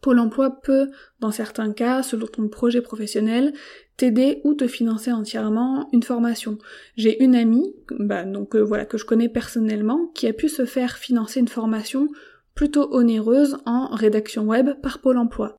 Pôle 0.00 0.20
emploi 0.20 0.62
peut, 0.62 0.88
dans 1.20 1.32
certains 1.32 1.74
cas, 1.74 2.02
selon 2.02 2.26
ton 2.28 2.48
projet 2.48 2.80
professionnel, 2.80 3.52
t'aider 3.98 4.40
ou 4.42 4.54
te 4.54 4.66
financer 4.66 5.12
entièrement 5.12 5.90
une 5.92 6.02
formation. 6.02 6.56
J'ai 6.96 7.22
une 7.22 7.34
amie, 7.34 7.74
bah, 7.90 8.24
donc 8.24 8.56
euh, 8.56 8.62
voilà, 8.62 8.86
que 8.86 8.96
je 8.96 9.04
connais 9.04 9.28
personnellement, 9.28 10.06
qui 10.14 10.26
a 10.28 10.32
pu 10.32 10.48
se 10.48 10.64
faire 10.64 10.96
financer 10.96 11.40
une 11.40 11.48
formation 11.48 12.08
plutôt 12.54 12.88
onéreuse 12.94 13.58
en 13.66 13.88
rédaction 13.88 14.44
web 14.46 14.80
par 14.80 15.00
Pôle 15.00 15.18
emploi. 15.18 15.56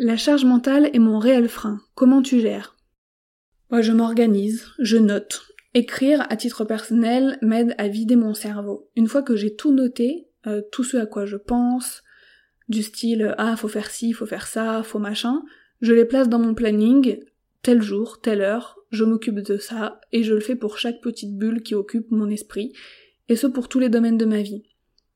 La 0.00 0.16
charge 0.16 0.44
mentale 0.44 0.90
est 0.92 0.98
mon 0.98 1.20
réel 1.20 1.48
frein. 1.48 1.78
Comment 1.94 2.22
tu 2.22 2.40
gères? 2.40 2.74
Je 3.72 3.92
m'organise, 3.92 4.66
je 4.80 4.96
note. 4.96 5.42
Écrire 5.74 6.26
à 6.28 6.36
titre 6.36 6.64
personnel 6.64 7.38
m'aide 7.40 7.74
à 7.78 7.86
vider 7.86 8.16
mon 8.16 8.34
cerveau. 8.34 8.90
Une 8.96 9.06
fois 9.06 9.22
que 9.22 9.36
j'ai 9.36 9.54
tout 9.54 9.72
noté, 9.72 10.26
euh, 10.46 10.60
tout 10.72 10.82
ce 10.82 10.96
à 10.96 11.06
quoi 11.06 11.24
je 11.24 11.36
pense, 11.36 12.02
du 12.68 12.82
style 12.82 13.34
ah 13.38 13.56
faut 13.56 13.68
faire 13.68 13.90
ci, 13.90 14.12
faut 14.12 14.26
faire 14.26 14.48
ça, 14.48 14.82
faut 14.82 14.98
machin, 14.98 15.42
je 15.80 15.92
les 15.92 16.04
place 16.04 16.28
dans 16.28 16.40
mon 16.40 16.54
planning, 16.54 17.20
tel 17.62 17.80
jour, 17.80 18.20
telle 18.20 18.42
heure, 18.42 18.76
je 18.90 19.04
m'occupe 19.04 19.38
de 19.38 19.56
ça, 19.56 20.00
et 20.12 20.24
je 20.24 20.34
le 20.34 20.40
fais 20.40 20.56
pour 20.56 20.78
chaque 20.78 21.00
petite 21.00 21.38
bulle 21.38 21.62
qui 21.62 21.74
occupe 21.74 22.10
mon 22.10 22.28
esprit, 22.28 22.72
et 23.28 23.36
ce 23.36 23.46
pour 23.46 23.68
tous 23.68 23.78
les 23.78 23.88
domaines 23.88 24.18
de 24.18 24.24
ma 24.24 24.42
vie. 24.42 24.64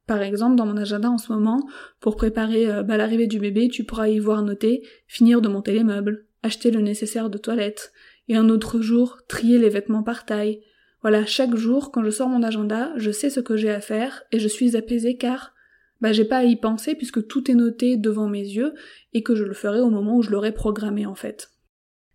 Par 0.07 0.23
exemple, 0.23 0.57
dans 0.57 0.67
mon 0.67 0.77
agenda 0.77 1.11
en 1.11 1.19
ce 1.19 1.33
moment, 1.33 1.67
pour 2.01 2.17
préparer 2.17 2.71
euh, 2.71 2.83
bah, 2.83 2.97
l'arrivée 2.97 3.27
du 3.27 3.41
bébé, 3.41 3.69
tu 3.69 3.85
pourras 3.85 4.09
y 4.09 4.19
voir 4.19 4.43
noter 4.43 4.87
finir 5.07 5.41
de 5.41 5.49
monter 5.49 5.73
les 5.73 5.85
meubles, 5.85 6.27
acheter 6.43 6.71
le 6.71 6.81
nécessaire 6.81 7.31
de 7.31 7.39
toilette, 7.39 7.93
et 8.29 8.37
un 8.37 8.49
autre 8.49 8.81
jour, 8.81 9.19
trier 9.29 9.59
les 9.59 9.69
vêtements 9.69 10.03
par 10.03 10.25
taille. 10.25 10.61
Voilà, 11.03 11.27
chaque 11.27 11.55
jour, 11.55 11.93
quand 11.93 12.03
je 12.03 12.11
sors 12.11 12.29
mon 12.29 12.43
agenda, 12.43 12.93
je 12.97 13.11
sais 13.11 13.31
ce 13.31 13.41
que 13.41 13.57
j'ai 13.57 13.71
à 13.71 13.81
faire, 13.81 14.23
et 14.33 14.39
je 14.39 14.49
suis 14.49 14.77
apaisée 14.77 15.17
car 15.17 15.55
bah 16.01 16.13
j'ai 16.13 16.25
pas 16.25 16.39
à 16.39 16.45
y 16.45 16.57
penser 16.57 16.95
puisque 16.95 17.27
tout 17.27 17.51
est 17.51 17.55
noté 17.55 17.97
devant 17.97 18.29
mes 18.29 18.43
yeux 18.43 18.75
et 19.13 19.23
que 19.23 19.35
je 19.35 19.45
le 19.45 19.55
ferai 19.55 19.81
au 19.81 19.91
moment 19.91 20.17
où 20.17 20.23
je 20.23 20.31
l'aurai 20.31 20.53
programmé 20.53 21.07
en 21.07 21.15
fait. 21.15 21.51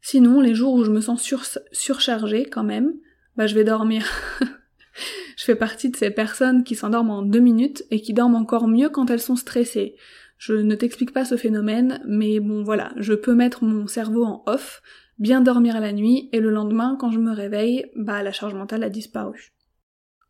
Sinon, 0.02 0.42
les 0.42 0.54
jours 0.54 0.74
où 0.74 0.84
je 0.84 0.92
me 0.92 1.02
sens 1.02 1.34
surchargée 1.72 2.46
quand 2.46 2.64
même, 2.64 2.94
bah 3.36 3.48
je 3.48 3.56
vais 3.56 3.64
dormir. 3.64 4.06
je 5.38 5.44
fais 5.44 5.56
partie 5.56 5.90
de 5.90 5.96
ces 5.96 6.12
personnes 6.12 6.64
qui 6.64 6.76
s'endorment 6.76 7.12
en 7.12 7.22
deux 7.22 7.40
minutes 7.40 7.84
et 7.90 8.02
qui 8.02 8.14
dorment 8.14 8.36
encore 8.36 8.68
mieux 8.68 8.90
quand 8.90 9.10
elles 9.10 9.22
sont 9.22 9.36
stressées. 9.36 9.96
Je 10.38 10.54
ne 10.54 10.76
t'explique 10.76 11.12
pas 11.12 11.26
ce 11.26 11.36
phénomène, 11.36 12.02
mais 12.06 12.40
bon 12.40 12.64
voilà, 12.64 12.94
je 12.96 13.14
peux 13.14 13.34
mettre 13.34 13.64
mon 13.64 13.88
cerveau 13.88 14.24
en 14.24 14.44
off, 14.46 14.82
bien 15.20 15.42
dormir 15.42 15.80
la 15.80 15.92
nuit, 15.92 16.30
et 16.32 16.40
le 16.40 16.50
lendemain, 16.50 16.98
quand 17.00 17.12
je 17.12 17.20
me 17.20 17.32
réveille, 17.32 17.86
bah 17.96 18.24
la 18.24 18.32
charge 18.32 18.56
mentale 18.56 18.84
a 18.84 18.90
disparu. 18.90 19.54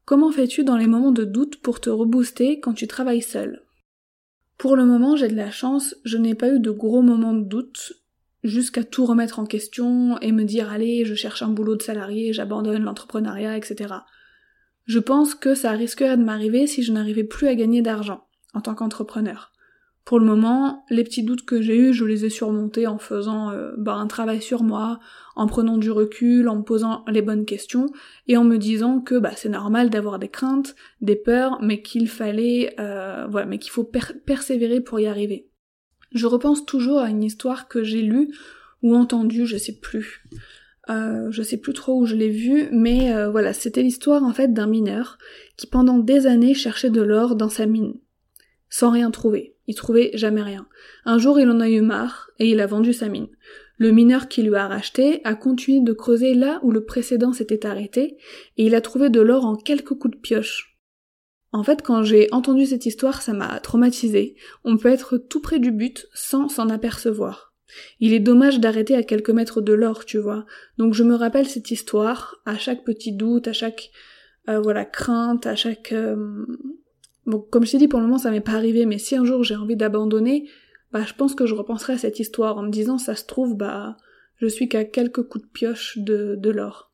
Comment 0.05 0.31
fais-tu 0.31 0.63
dans 0.63 0.77
les 0.77 0.87
moments 0.87 1.11
de 1.11 1.23
doute 1.23 1.61
pour 1.61 1.79
te 1.79 1.89
rebooster 1.89 2.59
quand 2.59 2.73
tu 2.73 2.87
travailles 2.87 3.21
seul 3.21 3.61
Pour 4.57 4.75
le 4.75 4.85
moment, 4.85 5.15
j'ai 5.15 5.27
de 5.27 5.35
la 5.35 5.51
chance, 5.51 5.95
je 6.03 6.17
n'ai 6.17 6.33
pas 6.33 6.49
eu 6.49 6.59
de 6.59 6.71
gros 6.71 7.03
moments 7.03 7.35
de 7.35 7.45
doute, 7.45 7.93
jusqu'à 8.43 8.83
tout 8.83 9.05
remettre 9.05 9.39
en 9.39 9.45
question 9.45 10.17
et 10.19 10.31
me 10.31 10.43
dire 10.43 10.71
allez, 10.71 11.05
je 11.05 11.13
cherche 11.13 11.43
un 11.43 11.49
boulot 11.49 11.75
de 11.75 11.83
salarié, 11.83 12.33
j'abandonne 12.33 12.83
l'entrepreneuriat, 12.83 13.57
etc. 13.57 13.93
Je 14.85 14.99
pense 14.99 15.35
que 15.35 15.53
ça 15.53 15.71
risquerait 15.71 16.17
de 16.17 16.23
m'arriver 16.23 16.65
si 16.65 16.81
je 16.81 16.91
n'arrivais 16.91 17.23
plus 17.23 17.47
à 17.47 17.55
gagner 17.55 17.81
d'argent 17.81 18.27
en 18.53 18.61
tant 18.61 18.73
qu'entrepreneur. 18.73 19.51
Pour 20.09 20.19
le 20.19 20.25
moment, 20.25 20.85
les 20.89 21.03
petits 21.03 21.21
doutes 21.21 21.45
que 21.45 21.61
j'ai 21.61 21.77
eus, 21.77 21.93
je 21.93 22.03
les 22.03 22.25
ai 22.25 22.31
surmontés 22.31 22.87
en 22.87 22.97
faisant 22.97 23.51
euh, 23.51 23.73
bah, 23.77 23.93
un 23.93 24.07
travail 24.07 24.41
sur 24.41 24.63
moi, 24.63 24.99
en 25.35 25.45
prenant 25.45 25.77
du 25.77 25.91
recul, 25.91 26.49
en 26.49 26.55
me 26.55 26.63
posant 26.63 27.05
les 27.07 27.21
bonnes 27.21 27.45
questions 27.45 27.85
et 28.25 28.35
en 28.35 28.43
me 28.43 28.57
disant 28.57 29.01
que 29.01 29.19
bah, 29.19 29.33
c'est 29.35 29.49
normal 29.49 29.91
d'avoir 29.91 30.17
des 30.17 30.27
craintes, 30.27 30.75
des 30.99 31.15
peurs, 31.15 31.61
mais 31.61 31.83
qu'il 31.83 32.07
fallait, 32.07 32.73
euh, 32.79 33.27
voilà, 33.29 33.45
mais 33.45 33.59
qu'il 33.59 33.69
faut 33.69 33.83
persévérer 33.83 34.81
pour 34.81 34.99
y 34.99 35.05
arriver. 35.05 35.47
Je 36.11 36.25
repense 36.25 36.65
toujours 36.65 36.97
à 36.97 37.11
une 37.11 37.21
histoire 37.21 37.67
que 37.67 37.83
j'ai 37.83 38.01
lue 38.01 38.33
ou 38.81 38.95
entendue, 38.95 39.45
je 39.45 39.57
sais 39.57 39.77
plus. 39.79 40.27
Euh, 40.89 41.27
je 41.29 41.43
sais 41.43 41.57
plus 41.57 41.73
trop 41.73 42.01
où 42.01 42.07
je 42.07 42.15
l'ai 42.15 42.29
vue, 42.29 42.67
mais 42.71 43.13
euh, 43.13 43.29
voilà, 43.29 43.53
c'était 43.53 43.83
l'histoire 43.83 44.23
en 44.23 44.33
fait 44.33 44.53
d'un 44.53 44.65
mineur 44.65 45.19
qui 45.55 45.67
pendant 45.67 45.99
des 45.99 46.25
années 46.25 46.55
cherchait 46.55 46.89
de 46.89 47.03
l'or 47.03 47.35
dans 47.35 47.49
sa 47.49 47.67
mine, 47.67 47.93
sans 48.71 48.89
rien 48.89 49.11
trouver. 49.11 49.55
Il 49.69 49.75
trouvait 49.75 50.09
jamais 50.15 50.41
rien. 50.41 50.65
Un 51.05 51.19
jour, 51.19 51.39
il 51.39 51.47
en 51.47 51.59
a 51.59 51.69
eu 51.69 51.81
marre 51.81 52.31
et 52.39 52.49
il 52.49 52.59
a 52.59 52.65
vendu 52.65 52.91
sa 52.91 53.07
mine. 53.07 53.27
Le 53.77 53.91
mineur 53.91 54.27
qui 54.27 54.41
lui 54.41 54.55
a 54.55 54.67
racheté 54.67 55.21
a 55.25 55.35
continué 55.35 55.81
de 55.81 55.93
creuser 55.93 56.33
là 56.33 56.59
où 56.63 56.71
le 56.71 56.85
précédent 56.85 57.33
s'était 57.33 57.67
arrêté 57.67 58.17
et 58.57 58.65
il 58.65 58.73
a 58.73 58.81
trouvé 58.81 59.11
de 59.11 59.21
l'or 59.21 59.45
en 59.45 59.55
quelques 59.55 59.93
coups 59.93 60.15
de 60.15 60.19
pioche. 60.19 60.75
En 61.51 61.63
fait, 61.63 61.83
quand 61.83 62.01
j'ai 62.01 62.29
entendu 62.31 62.65
cette 62.65 62.87
histoire, 62.87 63.21
ça 63.21 63.33
m'a 63.33 63.59
traumatisé. 63.59 64.35
On 64.63 64.75
peut 64.75 64.89
être 64.89 65.19
tout 65.19 65.39
près 65.39 65.59
du 65.59 65.69
but 65.69 66.07
sans 66.15 66.49
s'en 66.49 66.67
apercevoir. 66.69 67.53
Il 67.99 68.11
est 68.13 68.19
dommage 68.19 68.59
d'arrêter 68.59 68.95
à 68.95 69.03
quelques 69.03 69.29
mètres 69.29 69.61
de 69.61 69.73
l'or, 69.73 70.03
tu 70.03 70.17
vois. 70.17 70.47
Donc 70.79 70.95
je 70.95 71.03
me 71.03 71.13
rappelle 71.13 71.47
cette 71.47 71.69
histoire 71.69 72.37
à 72.47 72.57
chaque 72.57 72.83
petit 72.83 73.11
doute, 73.11 73.47
à 73.47 73.53
chaque 73.53 73.91
euh, 74.49 74.59
voilà 74.59 74.83
crainte, 74.83 75.45
à 75.45 75.55
chaque 75.55 75.91
euh, 75.91 76.47
Bon, 77.25 77.39
comme 77.39 77.65
je 77.65 77.71
t'ai 77.71 77.77
dit, 77.77 77.87
pour 77.87 77.99
le 77.99 78.05
moment, 78.05 78.17
ça 78.17 78.31
m'est 78.31 78.41
pas 78.41 78.53
arrivé, 78.53 78.85
mais 78.85 78.97
si 78.97 79.15
un 79.15 79.25
jour 79.25 79.43
j'ai 79.43 79.55
envie 79.55 79.75
d'abandonner, 79.75 80.49
bah, 80.91 81.03
je 81.05 81.13
pense 81.13 81.35
que 81.35 81.45
je 81.45 81.55
repenserai 81.55 81.93
à 81.93 81.97
cette 81.97 82.19
histoire 82.19 82.57
en 82.57 82.63
me 82.63 82.71
disant, 82.71 82.97
ça 82.97 83.15
se 83.15 83.25
trouve, 83.25 83.55
bah, 83.55 83.97
je 84.37 84.47
suis 84.47 84.69
qu'à 84.69 84.85
quelques 84.85 85.23
coups 85.23 85.45
de 85.45 85.51
pioche 85.51 85.97
de, 85.97 86.35
de 86.37 86.49
l'or. 86.49 86.91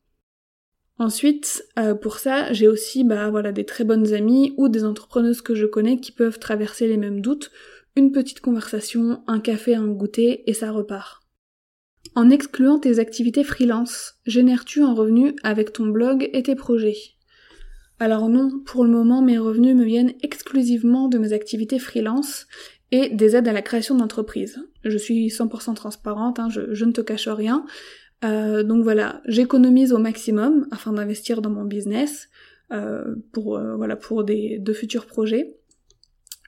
Ensuite, 0.98 1.66
euh, 1.78 1.94
pour 1.94 2.20
ça, 2.20 2.52
j'ai 2.54 2.68
aussi, 2.68 3.04
bah, 3.04 3.30
voilà, 3.30 3.52
des 3.52 3.66
très 3.66 3.84
bonnes 3.84 4.14
amies 4.14 4.54
ou 4.58 4.70
des 4.70 4.86
entrepreneuses 4.86 5.42
que 5.42 5.56
je 5.56 5.66
connais 5.66 6.00
qui 6.00 6.12
peuvent 6.12 6.40
traverser 6.40 6.88
les 6.88 6.98
mêmes 6.98 7.22
doutes, 7.22 7.52
une 7.96 8.12
petite 8.12 8.40
conversation, 8.40 9.24
un 9.28 9.40
café, 9.40 9.76
un 9.76 9.88
goûter, 9.88 10.50
et 10.50 10.54
ça 10.54 10.72
repart. 10.72 11.22
En 12.14 12.30
excluant 12.30 12.80
tes 12.80 13.00
activités 13.00 13.44
freelance, 13.44 14.16
génères-tu 14.26 14.84
un 14.84 14.94
revenu 14.94 15.36
avec 15.44 15.74
ton 15.74 15.88
blog 15.88 16.30
et 16.32 16.44
tes 16.44 16.56
projets? 16.56 16.96
Alors 18.00 18.28
non, 18.28 18.60
pour 18.66 18.84
le 18.84 18.90
moment, 18.90 19.22
mes 19.22 19.38
revenus 19.38 19.76
me 19.76 19.86
viennent 19.86 20.14
exclusivement 20.22 21.08
de 21.08 21.18
mes 21.18 21.32
activités 21.32 21.80
freelance 21.80 22.48
et 22.92 23.10
des 23.10 23.36
aides 23.36 23.48
à 23.48 23.54
la 23.54 23.62
création 23.62 23.96
d'entreprise. 23.96 24.60
Je 24.84 24.98
suis 24.98 25.28
100% 25.28 25.76
transparente, 25.76 26.40
hein, 26.40 26.50
je, 26.50 26.86
ne 26.86 26.92
te 26.92 27.02
cache 27.02 27.28
rien. 27.28 27.66
Euh, 28.24 28.64
donc 28.64 28.84
voilà, 28.84 29.22
j'économise 29.26 29.94
au 29.94 29.98
maximum 29.98 30.68
afin 30.72 30.94
d'investir 30.94 31.42
dans 31.42 31.50
mon 31.50 31.66
business 31.66 32.30
euh, 32.72 33.16
pour 33.32 33.58
euh, 33.58 33.76
voilà 33.76 33.96
pour 33.96 34.24
des 34.24 34.58
de 34.60 34.74
futurs 34.74 35.06
projets. 35.06 35.58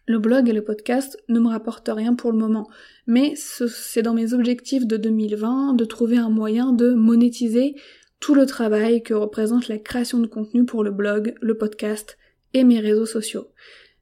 Le 0.06 0.20
blog 0.20 0.48
et 0.48 0.54
le 0.54 0.64
podcast 0.64 1.22
ne 1.28 1.40
me 1.40 1.50
rapportent 1.50 1.90
rien 1.94 2.16
pour 2.16 2.32
le 2.32 2.38
moment, 2.38 2.70
mais 3.08 3.34
c'est 3.36 4.02
dans 4.02 4.14
mes 4.14 4.34
objectifs 4.34 4.88
de 4.88 4.96
2020 4.96 5.74
de 5.74 5.84
trouver 5.84 6.18
un 6.18 6.30
moyen 6.30 6.72
de 6.72 6.94
monétiser 6.94 7.76
tout 8.20 8.36
le 8.36 8.46
travail 8.46 9.04
que 9.04 9.14
représente 9.14 9.68
la 9.68 9.78
création 9.78 10.20
de 10.20 10.28
contenu 10.28 10.66
pour 10.66 10.84
le 10.84 10.92
blog, 10.92 11.36
le 11.42 11.58
podcast 11.58 12.18
et 12.54 12.64
mes 12.64 12.80
réseaux 12.80 13.06
sociaux. 13.06 13.48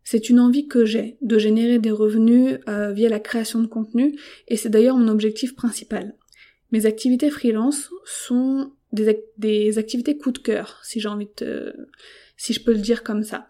C'est 0.04 0.30
une 0.30 0.40
envie 0.40 0.68
que 0.68 0.86
j'ai 0.86 1.18
de 1.22 1.40
générer 1.40 1.80
des 1.80 1.92
revenus 1.92 2.60
euh, 2.70 2.92
via 2.92 3.10
la 3.10 3.20
création 3.20 3.60
de 3.60 3.68
contenu 3.68 4.18
et 4.48 4.56
c'est 4.56 4.70
d'ailleurs 4.70 4.98
mon 4.98 5.08
objectif 5.08 5.56
principal. 5.56 6.16
Mes 6.72 6.86
activités 6.86 7.30
freelance 7.30 7.90
sont 8.06 8.72
des, 8.92 9.78
activités 9.78 10.18
coup 10.18 10.32
de 10.32 10.38
cœur, 10.38 10.80
si 10.84 11.00
j'ai 11.00 11.10
envie 11.10 11.30
de, 11.38 11.74
si 12.38 12.54
je 12.54 12.64
peux 12.64 12.74
le 12.74 12.80
dire 12.80 13.04
comme 13.04 13.24
ça. 13.24 13.50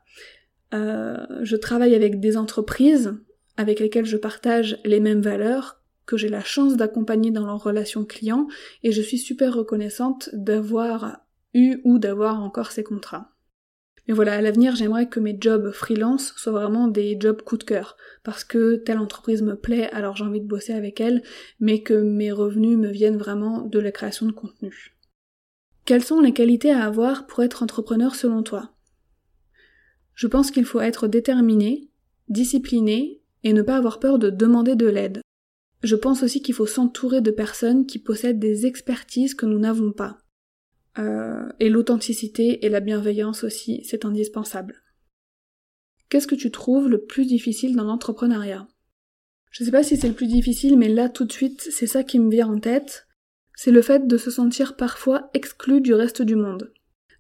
Euh, 0.73 1.17
je 1.43 1.56
travaille 1.56 1.93
avec 1.93 2.19
des 2.19 2.38
entreprises 2.38 3.13
avec 3.58 3.80
lesquelles 3.80 4.06
je 4.06 4.17
partage 4.17 4.80
les 4.84 4.99
mêmes 4.99 5.21
valeurs 5.21 5.82
que 6.05 6.17
j'ai 6.17 6.29
la 6.29 6.43
chance 6.43 6.77
d'accompagner 6.77 7.31
dans 7.31 7.45
leur 7.45 7.63
relation 7.63 8.05
client 8.05 8.47
et 8.83 8.91
je 8.91 9.01
suis 9.01 9.17
super 9.17 9.53
reconnaissante 9.53 10.29
d'avoir 10.33 11.19
eu 11.53 11.77
ou 11.83 11.99
d'avoir 11.99 12.41
encore 12.41 12.71
ces 12.71 12.83
contrats. 12.83 13.31
Mais 14.07 14.13
voilà, 14.13 14.33
à 14.35 14.41
l'avenir, 14.41 14.75
j'aimerais 14.75 15.09
que 15.09 15.19
mes 15.19 15.35
jobs 15.39 15.71
freelance 15.71 16.33
soient 16.37 16.51
vraiment 16.51 16.87
des 16.87 17.17
jobs 17.19 17.41
coup 17.41 17.57
de 17.57 17.63
cœur, 17.63 17.97
parce 18.23 18.43
que 18.43 18.75
telle 18.75 18.99
entreprise 18.99 19.41
me 19.41 19.55
plaît, 19.55 19.89
alors 19.91 20.15
j'ai 20.15 20.25
envie 20.25 20.41
de 20.41 20.47
bosser 20.47 20.73
avec 20.73 21.01
elle, 21.01 21.23
mais 21.59 21.81
que 21.81 21.93
mes 21.93 22.31
revenus 22.31 22.77
me 22.77 22.89
viennent 22.89 23.17
vraiment 23.17 23.61
de 23.61 23.79
la 23.79 23.91
création 23.91 24.27
de 24.27 24.31
contenu. 24.31 24.95
Quelles 25.85 26.03
sont 26.03 26.19
les 26.19 26.33
qualités 26.33 26.71
à 26.71 26.85
avoir 26.85 27.25
pour 27.25 27.43
être 27.43 27.63
entrepreneur 27.63 28.13
selon 28.13 28.43
toi? 28.43 28.71
Je 30.13 30.27
pense 30.27 30.51
qu'il 30.51 30.65
faut 30.65 30.81
être 30.81 31.07
déterminé, 31.07 31.89
discipliné 32.29 33.21
et 33.43 33.53
ne 33.53 33.61
pas 33.61 33.77
avoir 33.77 33.99
peur 33.99 34.19
de 34.19 34.29
demander 34.29 34.75
de 34.75 34.87
l'aide. 34.87 35.21
Je 35.83 35.95
pense 35.95 36.23
aussi 36.23 36.41
qu'il 36.41 36.55
faut 36.55 36.65
s'entourer 36.65 37.21
de 37.21 37.31
personnes 37.31 37.85
qui 37.85 37.99
possèdent 37.99 38.39
des 38.39 38.65
expertises 38.65 39.35
que 39.35 39.45
nous 39.45 39.59
n'avons 39.59 39.91
pas. 39.91 40.17
Euh, 40.97 41.47
et 41.59 41.69
l'authenticité 41.69 42.65
et 42.65 42.69
la 42.69 42.79
bienveillance 42.79 43.43
aussi, 43.43 43.83
c'est 43.83 44.05
indispensable. 44.05 44.81
Qu'est-ce 46.09 46.27
que 46.27 46.35
tu 46.35 46.51
trouves 46.51 46.88
le 46.88 47.03
plus 47.03 47.25
difficile 47.25 47.75
dans 47.75 47.83
l'entrepreneuriat? 47.83 48.67
Je 49.51 49.63
sais 49.63 49.71
pas 49.71 49.83
si 49.83 49.97
c'est 49.97 50.07
le 50.07 50.13
plus 50.13 50.27
difficile, 50.27 50.77
mais 50.77 50.89
là 50.89 51.09
tout 51.09 51.25
de 51.25 51.31
suite, 51.31 51.67
c'est 51.71 51.88
ça 51.88 52.03
qui 52.03 52.19
me 52.19 52.29
vient 52.29 52.47
en 52.47 52.59
tête. 52.59 53.07
C'est 53.55 53.71
le 53.71 53.81
fait 53.81 54.07
de 54.07 54.17
se 54.17 54.29
sentir 54.29 54.75
parfois 54.75 55.29
exclu 55.33 55.81
du 55.81 55.93
reste 55.93 56.21
du 56.21 56.35
monde. 56.35 56.73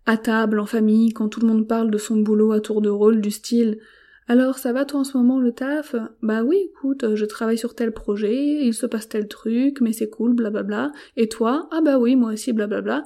À 0.05 0.17
table, 0.17 0.59
en 0.59 0.65
famille, 0.65 1.13
quand 1.13 1.29
tout 1.29 1.39
le 1.39 1.47
monde 1.47 1.67
parle 1.67 1.89
de 1.89 1.97
son 1.97 2.17
boulot 2.17 2.51
à 2.51 2.59
tour 2.59 2.81
de 2.81 2.89
rôle, 2.89 3.21
du 3.21 3.31
style 3.31 3.79
alors 4.27 4.57
ça 4.57 4.73
va 4.73 4.85
toi 4.85 5.01
en 5.01 5.03
ce 5.03 5.17
moment 5.17 5.39
le 5.39 5.51
taf? 5.51 5.95
Bah 6.21 6.43
oui, 6.43 6.57
écoute, 6.71 7.15
je 7.15 7.25
travaille 7.25 7.57
sur 7.57 7.75
tel 7.75 7.91
projet, 7.91 8.65
il 8.65 8.73
se 8.73 8.87
passe 8.87 9.07
tel 9.07 9.27
truc, 9.27 9.81
mais 9.81 9.93
c'est 9.93 10.09
cool, 10.09 10.33
blablabla. 10.33 10.91
Et 11.15 11.29
toi? 11.29 11.69
Ah 11.71 11.81
bah 11.81 11.99
oui, 11.99 12.15
moi 12.15 12.33
aussi, 12.33 12.51
blablabla. 12.51 13.03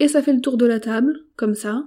Et 0.00 0.08
ça 0.08 0.22
fait 0.22 0.32
le 0.32 0.40
tour 0.40 0.56
de 0.56 0.64
la 0.64 0.80
table, 0.80 1.20
comme 1.36 1.54
ça. 1.54 1.86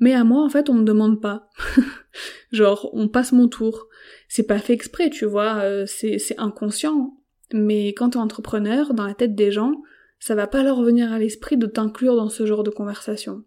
Mais 0.00 0.14
à 0.14 0.24
moi, 0.24 0.42
en 0.42 0.48
fait, 0.48 0.70
on 0.70 0.74
me 0.74 0.84
demande 0.84 1.20
pas. 1.20 1.50
Genre, 2.52 2.90
on 2.92 3.08
passe 3.08 3.32
mon 3.32 3.48
tour. 3.48 3.88
C'est 4.28 4.46
pas 4.46 4.58
fait 4.58 4.72
exprès, 4.72 5.10
tu 5.10 5.24
vois, 5.24 5.58
euh, 5.62 5.86
c'est 5.86 6.18
inconscient. 6.38 7.16
Mais 7.52 7.88
quand 7.88 8.10
t'es 8.10 8.18
entrepreneur, 8.18 8.92
dans 8.92 9.06
la 9.06 9.14
tête 9.14 9.34
des 9.34 9.50
gens, 9.50 9.72
ça 10.18 10.34
va 10.34 10.46
pas 10.46 10.62
leur 10.62 10.82
venir 10.82 11.12
à 11.12 11.18
l'esprit 11.18 11.56
de 11.56 11.66
t'inclure 11.66 12.16
dans 12.16 12.28
ce 12.28 12.44
genre 12.44 12.64
de 12.64 12.70
conversation 12.70 13.44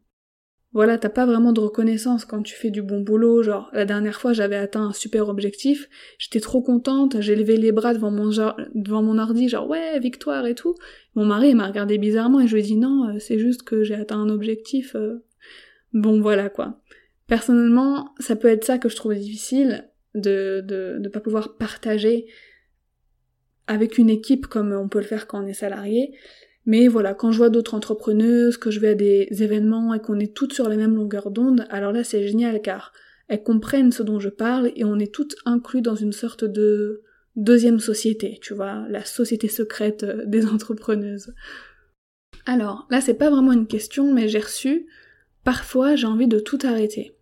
voilà, 0.73 0.97
t'as 0.97 1.09
pas 1.09 1.25
vraiment 1.25 1.51
de 1.51 1.59
reconnaissance 1.59 2.23
quand 2.23 2.41
tu 2.43 2.55
fais 2.55 2.69
du 2.69 2.81
bon 2.81 3.01
boulot. 3.01 3.43
Genre, 3.43 3.69
la 3.73 3.83
dernière 3.83 4.21
fois, 4.21 4.31
j'avais 4.31 4.55
atteint 4.55 4.85
un 4.87 4.93
super 4.93 5.27
objectif, 5.27 5.89
j'étais 6.17 6.39
trop 6.39 6.61
contente, 6.61 7.19
j'ai 7.19 7.35
levé 7.35 7.57
les 7.57 7.73
bras 7.73 7.93
devant 7.93 8.11
mon, 8.11 8.29
devant 8.73 9.17
ordi, 9.17 9.49
genre 9.49 9.67
ouais, 9.67 9.99
victoire 9.99 10.45
et 10.45 10.55
tout. 10.55 10.75
Mon 11.15 11.25
mari 11.25 11.53
m'a 11.55 11.67
regardé 11.67 11.97
bizarrement 11.97 12.39
et 12.39 12.47
je 12.47 12.53
lui 12.53 12.61
ai 12.61 12.65
dit 12.65 12.77
non, 12.77 13.09
euh, 13.09 13.19
c'est 13.19 13.37
juste 13.37 13.63
que 13.63 13.83
j'ai 13.83 13.95
atteint 13.95 14.19
un 14.19 14.29
objectif. 14.29 14.95
Euh. 14.95 15.25
Bon, 15.91 16.21
voilà 16.21 16.49
quoi. 16.49 16.79
Personnellement, 17.27 18.13
ça 18.19 18.37
peut 18.37 18.47
être 18.47 18.63
ça 18.63 18.77
que 18.77 18.87
je 18.87 18.95
trouve 18.95 19.15
difficile, 19.15 19.89
de, 20.15 20.63
de, 20.65 20.97
de 20.99 21.09
pas 21.09 21.19
pouvoir 21.19 21.57
partager 21.57 22.27
avec 23.67 23.97
une 23.97 24.09
équipe 24.09 24.47
comme 24.47 24.73
on 24.73 24.89
peut 24.89 24.99
le 24.99 25.05
faire 25.05 25.27
quand 25.27 25.43
on 25.43 25.47
est 25.47 25.53
salarié, 25.53 26.13
mais 26.65 26.87
voilà, 26.87 27.13
quand 27.13 27.31
je 27.31 27.37
vois 27.37 27.49
d'autres 27.49 27.73
entrepreneuses, 27.73 28.57
que 28.57 28.69
je 28.69 28.79
vais 28.79 28.89
à 28.89 28.95
des 28.95 29.27
événements 29.31 29.93
et 29.93 29.99
qu'on 29.99 30.19
est 30.19 30.35
toutes 30.35 30.53
sur 30.53 30.69
la 30.69 30.77
même 30.77 30.95
longueur 30.95 31.31
d'onde, 31.31 31.65
alors 31.69 31.91
là 31.91 32.03
c'est 32.03 32.27
génial 32.27 32.61
car 32.61 32.93
elles 33.27 33.43
comprennent 33.43 33.91
ce 33.91 34.03
dont 34.03 34.19
je 34.19 34.29
parle 34.29 34.71
et 34.75 34.83
on 34.83 34.99
est 34.99 35.13
toutes 35.13 35.35
inclus 35.45 35.81
dans 35.81 35.95
une 35.95 36.11
sorte 36.11 36.43
de 36.43 37.01
deuxième 37.35 37.79
société, 37.79 38.37
tu 38.41 38.53
vois, 38.53 38.85
la 38.89 39.05
société 39.05 39.47
secrète 39.47 40.03
euh, 40.03 40.25
des 40.25 40.45
entrepreneuses. 40.53 41.33
Alors, 42.45 42.87
là 42.91 43.01
c'est 43.01 43.15
pas 43.15 43.29
vraiment 43.29 43.53
une 43.53 43.67
question, 43.67 44.13
mais 44.13 44.27
j'ai 44.27 44.39
reçu 44.39 44.87
parfois 45.43 45.95
j'ai 45.95 46.07
envie 46.07 46.27
de 46.27 46.39
tout 46.39 46.59
arrêter. 46.63 47.15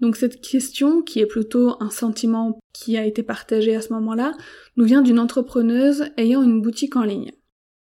Donc 0.00 0.16
cette 0.16 0.40
question, 0.40 1.02
qui 1.02 1.18
est 1.18 1.26
plutôt 1.26 1.74
un 1.80 1.90
sentiment 1.90 2.58
qui 2.72 2.96
a 2.96 3.04
été 3.04 3.22
partagé 3.22 3.74
à 3.74 3.80
ce 3.80 3.92
moment-là, 3.94 4.32
nous 4.76 4.84
vient 4.84 5.02
d'une 5.02 5.18
entrepreneuse 5.18 6.04
ayant 6.16 6.42
une 6.42 6.62
boutique 6.62 6.94
en 6.94 7.02
ligne. 7.02 7.32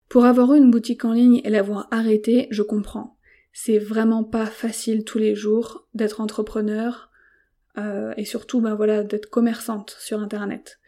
Pour 0.10 0.26
avoir 0.26 0.54
eu 0.54 0.58
une 0.58 0.72
boutique 0.72 1.06
en 1.06 1.14
ligne 1.14 1.42
et 1.44 1.50
l'avoir 1.50 1.88
arrêtée, 1.92 2.48
je 2.52 2.62
comprends. 2.62 3.18
C'est 3.54 3.80
vraiment 3.80 4.24
pas 4.24 4.46
facile 4.46 5.04
tous 5.04 5.18
les 5.18 5.36
jours 5.36 5.88
d'être 5.94 6.22
entrepreneur 6.22 7.10
euh, 7.78 8.14
et 8.18 8.26
surtout 8.26 8.62
ben 8.62 8.76
voilà 8.76 9.04
d'être 9.04 9.30
commerçante 9.30 9.96
sur 10.00 10.20
internet. 10.20 10.80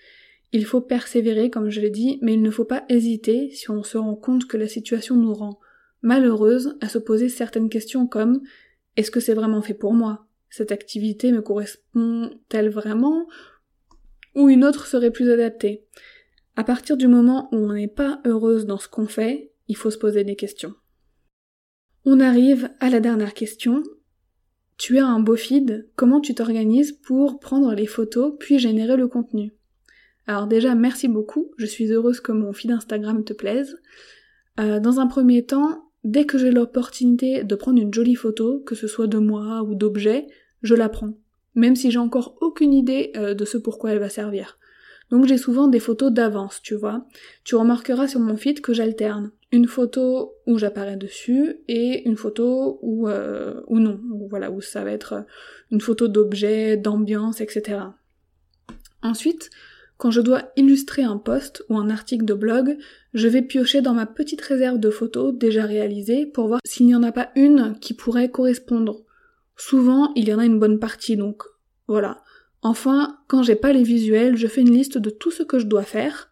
Il 0.53 0.65
faut 0.65 0.81
persévérer 0.81 1.49
comme 1.49 1.69
je 1.69 1.81
l'ai 1.81 1.89
dit, 1.89 2.19
mais 2.21 2.33
il 2.33 2.41
ne 2.41 2.51
faut 2.51 2.65
pas 2.65 2.85
hésiter 2.89 3.49
si 3.51 3.69
on 3.69 3.83
se 3.83 3.97
rend 3.97 4.15
compte 4.15 4.47
que 4.47 4.57
la 4.57 4.67
situation 4.67 5.15
nous 5.15 5.33
rend 5.33 5.59
malheureuse 6.01 6.77
à 6.81 6.89
se 6.89 6.97
poser 6.97 7.29
certaines 7.29 7.69
questions 7.69 8.07
comme 8.07 8.41
est-ce 8.95 9.11
que 9.11 9.19
c'est 9.19 9.33
vraiment 9.33 9.61
fait 9.61 9.73
pour 9.73 9.93
moi? 9.93 10.27
Cette 10.49 10.71
activité 10.71 11.31
me 11.31 11.41
correspond-elle 11.41 12.69
vraiment? 12.69 13.27
Ou 14.35 14.49
une 14.49 14.63
autre 14.63 14.87
serait 14.87 15.11
plus 15.11 15.29
adaptée? 15.29 15.85
À 16.57 16.63
partir 16.63 16.97
du 16.97 17.07
moment 17.07 17.47
où 17.51 17.57
on 17.57 17.73
n'est 17.73 17.87
pas 17.87 18.19
heureuse 18.25 18.65
dans 18.65 18.79
ce 18.79 18.89
qu'on 18.89 19.05
fait, 19.05 19.53
il 19.67 19.77
faut 19.77 19.91
se 19.91 19.97
poser 19.97 20.23
des 20.23 20.35
questions. 20.35 20.73
On 22.03 22.19
arrive 22.19 22.71
à 22.79 22.89
la 22.89 22.99
dernière 22.99 23.35
question. 23.35 23.83
Tu 24.75 24.97
as 24.97 25.05
un 25.05 25.19
beau 25.19 25.35
feed, 25.35 25.87
comment 25.95 26.19
tu 26.19 26.33
t'organises 26.33 26.93
pour 26.93 27.39
prendre 27.39 27.75
les 27.75 27.85
photos 27.85 28.33
puis 28.39 28.57
générer 28.57 28.97
le 28.97 29.07
contenu? 29.07 29.53
Alors 30.25 30.47
déjà, 30.47 30.73
merci 30.73 31.07
beaucoup, 31.07 31.51
je 31.57 31.67
suis 31.67 31.91
heureuse 31.91 32.21
que 32.21 32.31
mon 32.31 32.53
feed 32.53 32.71
Instagram 32.71 33.23
te 33.23 33.33
plaise. 33.33 33.77
Euh, 34.59 34.79
dans 34.79 34.99
un 34.99 35.05
premier 35.05 35.45
temps, 35.45 35.91
dès 36.03 36.25
que 36.25 36.39
j'ai 36.39 36.49
l'opportunité 36.49 37.43
de 37.43 37.55
prendre 37.55 37.79
une 37.79 37.93
jolie 37.93 38.15
photo, 38.15 38.61
que 38.61 38.73
ce 38.73 38.87
soit 38.87 39.07
de 39.07 39.19
moi 39.19 39.61
ou 39.61 39.75
d'objets, 39.75 40.25
je 40.63 40.73
la 40.73 40.89
prends. 40.89 41.13
Même 41.53 41.75
si 41.75 41.91
j'ai 41.91 41.99
encore 41.99 42.35
aucune 42.41 42.73
idée 42.73 43.11
euh, 43.15 43.35
de 43.35 43.45
ce 43.45 43.59
pourquoi 43.59 43.91
elle 43.91 43.99
va 43.99 44.09
servir. 44.09 44.57
Donc 45.11 45.25
j'ai 45.25 45.37
souvent 45.37 45.67
des 45.67 45.79
photos 45.79 46.11
d'avance, 46.11 46.61
tu 46.61 46.75
vois. 46.75 47.05
Tu 47.43 47.55
remarqueras 47.55 48.07
sur 48.07 48.19
mon 48.19 48.35
feed 48.35 48.61
que 48.61 48.73
j'alterne. 48.73 49.31
Une 49.51 49.67
photo 49.67 50.35
où 50.45 50.57
j'apparais 50.57 50.97
dessus 50.97 51.61
et 51.69 52.07
une 52.07 52.17
photo 52.17 52.79
où, 52.81 53.07
euh, 53.07 53.61
ou 53.67 53.79
non, 53.79 53.99
voilà, 54.29 54.51
où 54.51 54.59
ça 54.59 54.83
va 54.83 54.91
être 54.91 55.25
une 55.71 55.79
photo 55.79 56.09
d'objet, 56.09 56.75
d'ambiance, 56.75 57.39
etc. 57.39 57.79
Ensuite, 59.01 59.49
quand 59.97 60.11
je 60.11 60.21
dois 60.21 60.51
illustrer 60.57 61.03
un 61.03 61.17
post 61.17 61.63
ou 61.69 61.77
un 61.77 61.89
article 61.89 62.25
de 62.25 62.33
blog, 62.33 62.77
je 63.13 63.27
vais 63.27 63.41
piocher 63.41 63.81
dans 63.81 63.93
ma 63.93 64.05
petite 64.05 64.41
réserve 64.41 64.79
de 64.79 64.89
photos 64.89 65.33
déjà 65.33 65.63
réalisées 65.63 66.25
pour 66.25 66.47
voir 66.47 66.59
s'il 66.65 66.85
n'y 66.85 66.95
en 66.95 67.03
a 67.03 67.11
pas 67.11 67.31
une 67.35 67.77
qui 67.79 67.93
pourrait 67.93 68.29
correspondre. 68.29 69.03
Souvent, 69.55 70.11
il 70.15 70.27
y 70.27 70.33
en 70.33 70.39
a 70.39 70.45
une 70.45 70.59
bonne 70.59 70.79
partie, 70.79 71.17
donc 71.17 71.43
voilà. 71.87 72.21
Enfin, 72.61 73.19
quand 73.27 73.43
j'ai 73.43 73.55
pas 73.55 73.73
les 73.73 73.83
visuels, 73.83 74.35
je 74.35 74.47
fais 74.47 74.61
une 74.61 74.73
liste 74.73 74.97
de 74.97 75.09
tout 75.09 75.31
ce 75.31 75.43
que 75.43 75.59
je 75.59 75.65
dois 75.65 75.83
faire. 75.83 76.29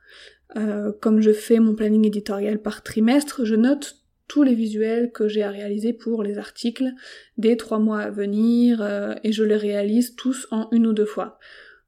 Euh, 0.58 0.92
comme 1.02 1.22
je 1.22 1.34
fais 1.34 1.60
mon 1.60 1.76
planning 1.76 2.06
éditorial 2.06 2.62
par 2.62 2.82
trimestre, 2.84 3.46
je 3.46 3.56
note 3.56 3.98
tous 4.28 4.44
les 4.44 4.56
visuels 4.56 5.12
que 5.12 5.28
j'ai 5.28 5.44
à 5.44 5.52
réaliser 5.52 5.94
pour 5.94 6.24
les 6.24 6.38
articles 6.38 6.92
des 7.38 7.58
trois 7.58 7.80
mois 7.80 8.00
à 8.00 8.10
venir 8.10 8.82
euh, 8.82 9.14
et 9.24 9.32
je 9.32 9.44
les 9.44 9.58
réalise 9.58 10.16
tous 10.16 10.48
en 10.52 10.68
une 10.72 10.88
ou 10.88 10.94
deux 10.94 11.06
fois. 11.06 11.38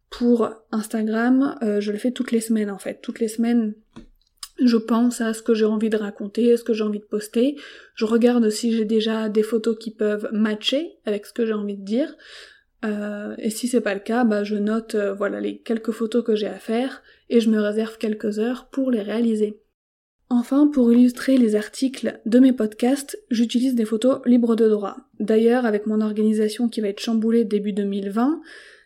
Pour 0.09 0.49
Instagram, 0.71 1.57
euh, 1.63 1.81
je 1.81 1.91
le 1.91 1.97
fais 1.97 2.11
toutes 2.11 2.31
les 2.31 2.41
semaines 2.41 2.69
en 2.69 2.77
fait. 2.77 2.99
Toutes 3.01 3.19
les 3.19 3.27
semaines, 3.27 3.73
je 4.63 4.77
pense 4.77 5.19
à 5.21 5.33
ce 5.33 5.41
que 5.41 5.53
j'ai 5.53 5.65
envie 5.65 5.89
de 5.89 5.97
raconter, 5.97 6.53
à 6.53 6.57
ce 6.57 6.63
que 6.63 6.73
j'ai 6.73 6.83
envie 6.83 6.99
de 6.99 7.05
poster. 7.05 7.57
Je 7.95 8.05
regarde 8.05 8.49
si 8.49 8.71
j'ai 8.71 8.85
déjà 8.85 9.29
des 9.29 9.43
photos 9.43 9.77
qui 9.77 9.91
peuvent 9.91 10.29
matcher 10.31 10.97
avec 11.05 11.25
ce 11.25 11.33
que 11.33 11.45
j'ai 11.45 11.53
envie 11.53 11.77
de 11.77 11.83
dire. 11.83 12.15
Euh, 12.85 13.35
et 13.39 13.49
si 13.49 13.67
c'est 13.67 13.81
pas 13.81 13.93
le 13.93 13.99
cas, 13.99 14.23
bah 14.23 14.43
je 14.43 14.55
note 14.55 14.95
euh, 14.95 15.13
voilà 15.13 15.39
les 15.39 15.57
quelques 15.57 15.91
photos 15.91 16.23
que 16.23 16.35
j'ai 16.35 16.47
à 16.47 16.59
faire 16.59 17.01
et 17.29 17.39
je 17.39 17.49
me 17.49 17.59
réserve 17.59 17.97
quelques 17.97 18.39
heures 18.39 18.67
pour 18.69 18.91
les 18.91 19.01
réaliser. 19.01 19.59
Enfin, 20.29 20.67
pour 20.67 20.91
illustrer 20.91 21.37
les 21.37 21.55
articles 21.55 22.19
de 22.25 22.39
mes 22.39 22.51
podcasts, 22.51 23.17
j'utilise 23.31 23.75
des 23.75 23.85
photos 23.85 24.19
libres 24.25 24.55
de 24.55 24.67
droit. 24.67 24.97
D'ailleurs, 25.19 25.65
avec 25.65 25.87
mon 25.87 26.01
organisation 26.01 26.67
qui 26.67 26.81
va 26.81 26.89
être 26.89 26.99
chamboulée 26.99 27.45
début 27.45 27.71
2020, 27.71 28.41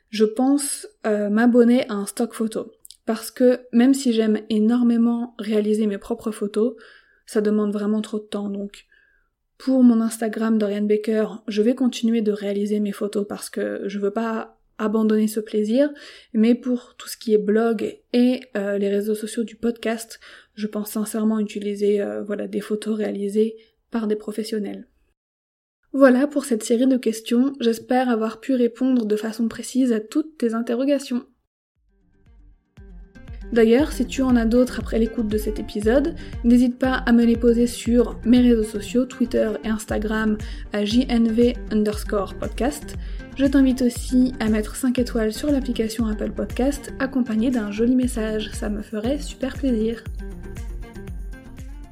je 0.09 0.25
pense 0.25 0.87
euh, 1.07 1.29
m'abonner 1.29 1.89
à 1.89 1.95
un 1.95 2.05
stock 2.05 2.33
photo. 2.33 2.71
Parce 3.07 3.31
que 3.31 3.61
même 3.73 3.95
si 3.95 4.13
j'aime 4.13 4.39
énormément 4.49 5.33
réaliser 5.39 5.87
mes 5.87 5.97
propres 5.97 6.31
photos, 6.31 6.75
ça 7.25 7.41
demande 7.41 7.73
vraiment 7.73 8.01
trop 8.01 8.19
de 8.19 8.25
temps. 8.25 8.49
Donc 8.49 8.85
pour 9.63 9.83
mon 9.83 10.01
Instagram 10.01 10.57
Dorian 10.57 10.81
Baker, 10.81 11.27
je 11.47 11.61
vais 11.61 11.75
continuer 11.75 12.23
de 12.23 12.31
réaliser 12.31 12.79
mes 12.79 12.91
photos 12.91 13.27
parce 13.29 13.51
que 13.51 13.83
je 13.85 13.99
veux 13.99 14.09
pas 14.09 14.57
abandonner 14.79 15.27
ce 15.27 15.39
plaisir, 15.39 15.91
mais 16.33 16.55
pour 16.55 16.95
tout 16.97 17.07
ce 17.07 17.15
qui 17.15 17.35
est 17.35 17.37
blog 17.37 17.99
et 18.11 18.39
euh, 18.57 18.79
les 18.79 18.89
réseaux 18.89 19.13
sociaux 19.13 19.43
du 19.43 19.55
podcast, 19.55 20.19
je 20.55 20.65
pense 20.65 20.89
sincèrement 20.89 21.39
utiliser 21.39 22.01
euh, 22.01 22.23
voilà 22.23 22.47
des 22.47 22.59
photos 22.59 22.97
réalisées 22.97 23.55
par 23.91 24.07
des 24.07 24.15
professionnels. 24.15 24.87
Voilà 25.93 26.25
pour 26.25 26.45
cette 26.45 26.63
série 26.63 26.87
de 26.87 26.97
questions, 26.97 27.53
j'espère 27.59 28.09
avoir 28.09 28.39
pu 28.39 28.55
répondre 28.55 29.05
de 29.05 29.15
façon 29.15 29.47
précise 29.47 29.93
à 29.93 29.99
toutes 29.99 30.39
tes 30.39 30.55
interrogations. 30.55 31.27
D'ailleurs, 33.53 33.91
si 33.91 34.05
tu 34.05 34.21
en 34.21 34.37
as 34.37 34.45
d'autres 34.45 34.79
après 34.79 34.97
l'écoute 34.97 35.27
de 35.27 35.37
cet 35.37 35.59
épisode, 35.59 36.15
n'hésite 36.45 36.79
pas 36.79 36.93
à 36.93 37.11
me 37.11 37.25
les 37.25 37.35
poser 37.35 37.67
sur 37.67 38.17
mes 38.23 38.39
réseaux 38.39 38.63
sociaux, 38.63 39.05
Twitter 39.05 39.49
et 39.65 39.67
Instagram 39.67 40.37
à 40.71 40.85
jnv 40.85 41.53
underscore 41.69 42.35
podcast. 42.35 42.95
Je 43.35 43.45
t'invite 43.45 43.81
aussi 43.81 44.33
à 44.39 44.47
mettre 44.47 44.75
5 44.75 44.99
étoiles 44.99 45.33
sur 45.33 45.51
l'application 45.51 46.07
Apple 46.07 46.31
Podcast 46.31 46.93
accompagné 46.99 47.49
d'un 47.49 47.71
joli 47.71 47.95
message, 47.95 48.51
ça 48.53 48.69
me 48.69 48.81
ferait 48.81 49.19
super 49.19 49.57
plaisir. 49.57 50.03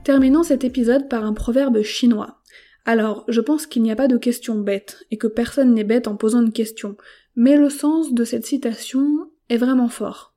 Terminons 0.06 0.44
cet 0.44 0.64
épisode 0.64 1.10
par 1.10 1.26
un 1.26 1.34
proverbe 1.34 1.82
chinois. 1.82 2.40
Alors, 2.86 3.26
je 3.28 3.42
pense 3.42 3.68
qu'il 3.68 3.84
n'y 3.84 3.92
a 3.92 3.96
pas 3.96 4.08
de 4.08 4.18
question 4.18 4.56
bête, 4.56 5.04
et 5.12 5.18
que 5.18 5.28
personne 5.28 5.74
n'est 5.74 5.84
bête 5.84 6.08
en 6.08 6.16
posant 6.16 6.42
une 6.42 6.54
question, 6.54 6.96
mais 7.36 7.58
le 7.58 7.70
sens 7.70 8.14
de 8.14 8.24
cette 8.24 8.46
citation 8.46 9.30
est 9.50 9.58
vraiment 9.58 9.90
fort. 9.90 10.29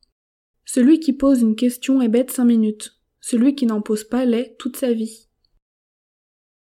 Celui 0.75 1.01
qui 1.01 1.13
pose 1.13 1.43
une 1.43 1.55
question 1.55 2.01
est 2.01 2.09
bête 2.09 2.31
cinq 2.31 2.47
minutes, 2.47 2.99
celui 3.21 3.55
qui 3.55 3.67
n'en 3.67 3.83
pose 3.83 4.05
pas 4.05 4.25
l'est 4.25 4.57
toute 4.59 4.79
sa 4.79 4.91
vie. 4.91 5.29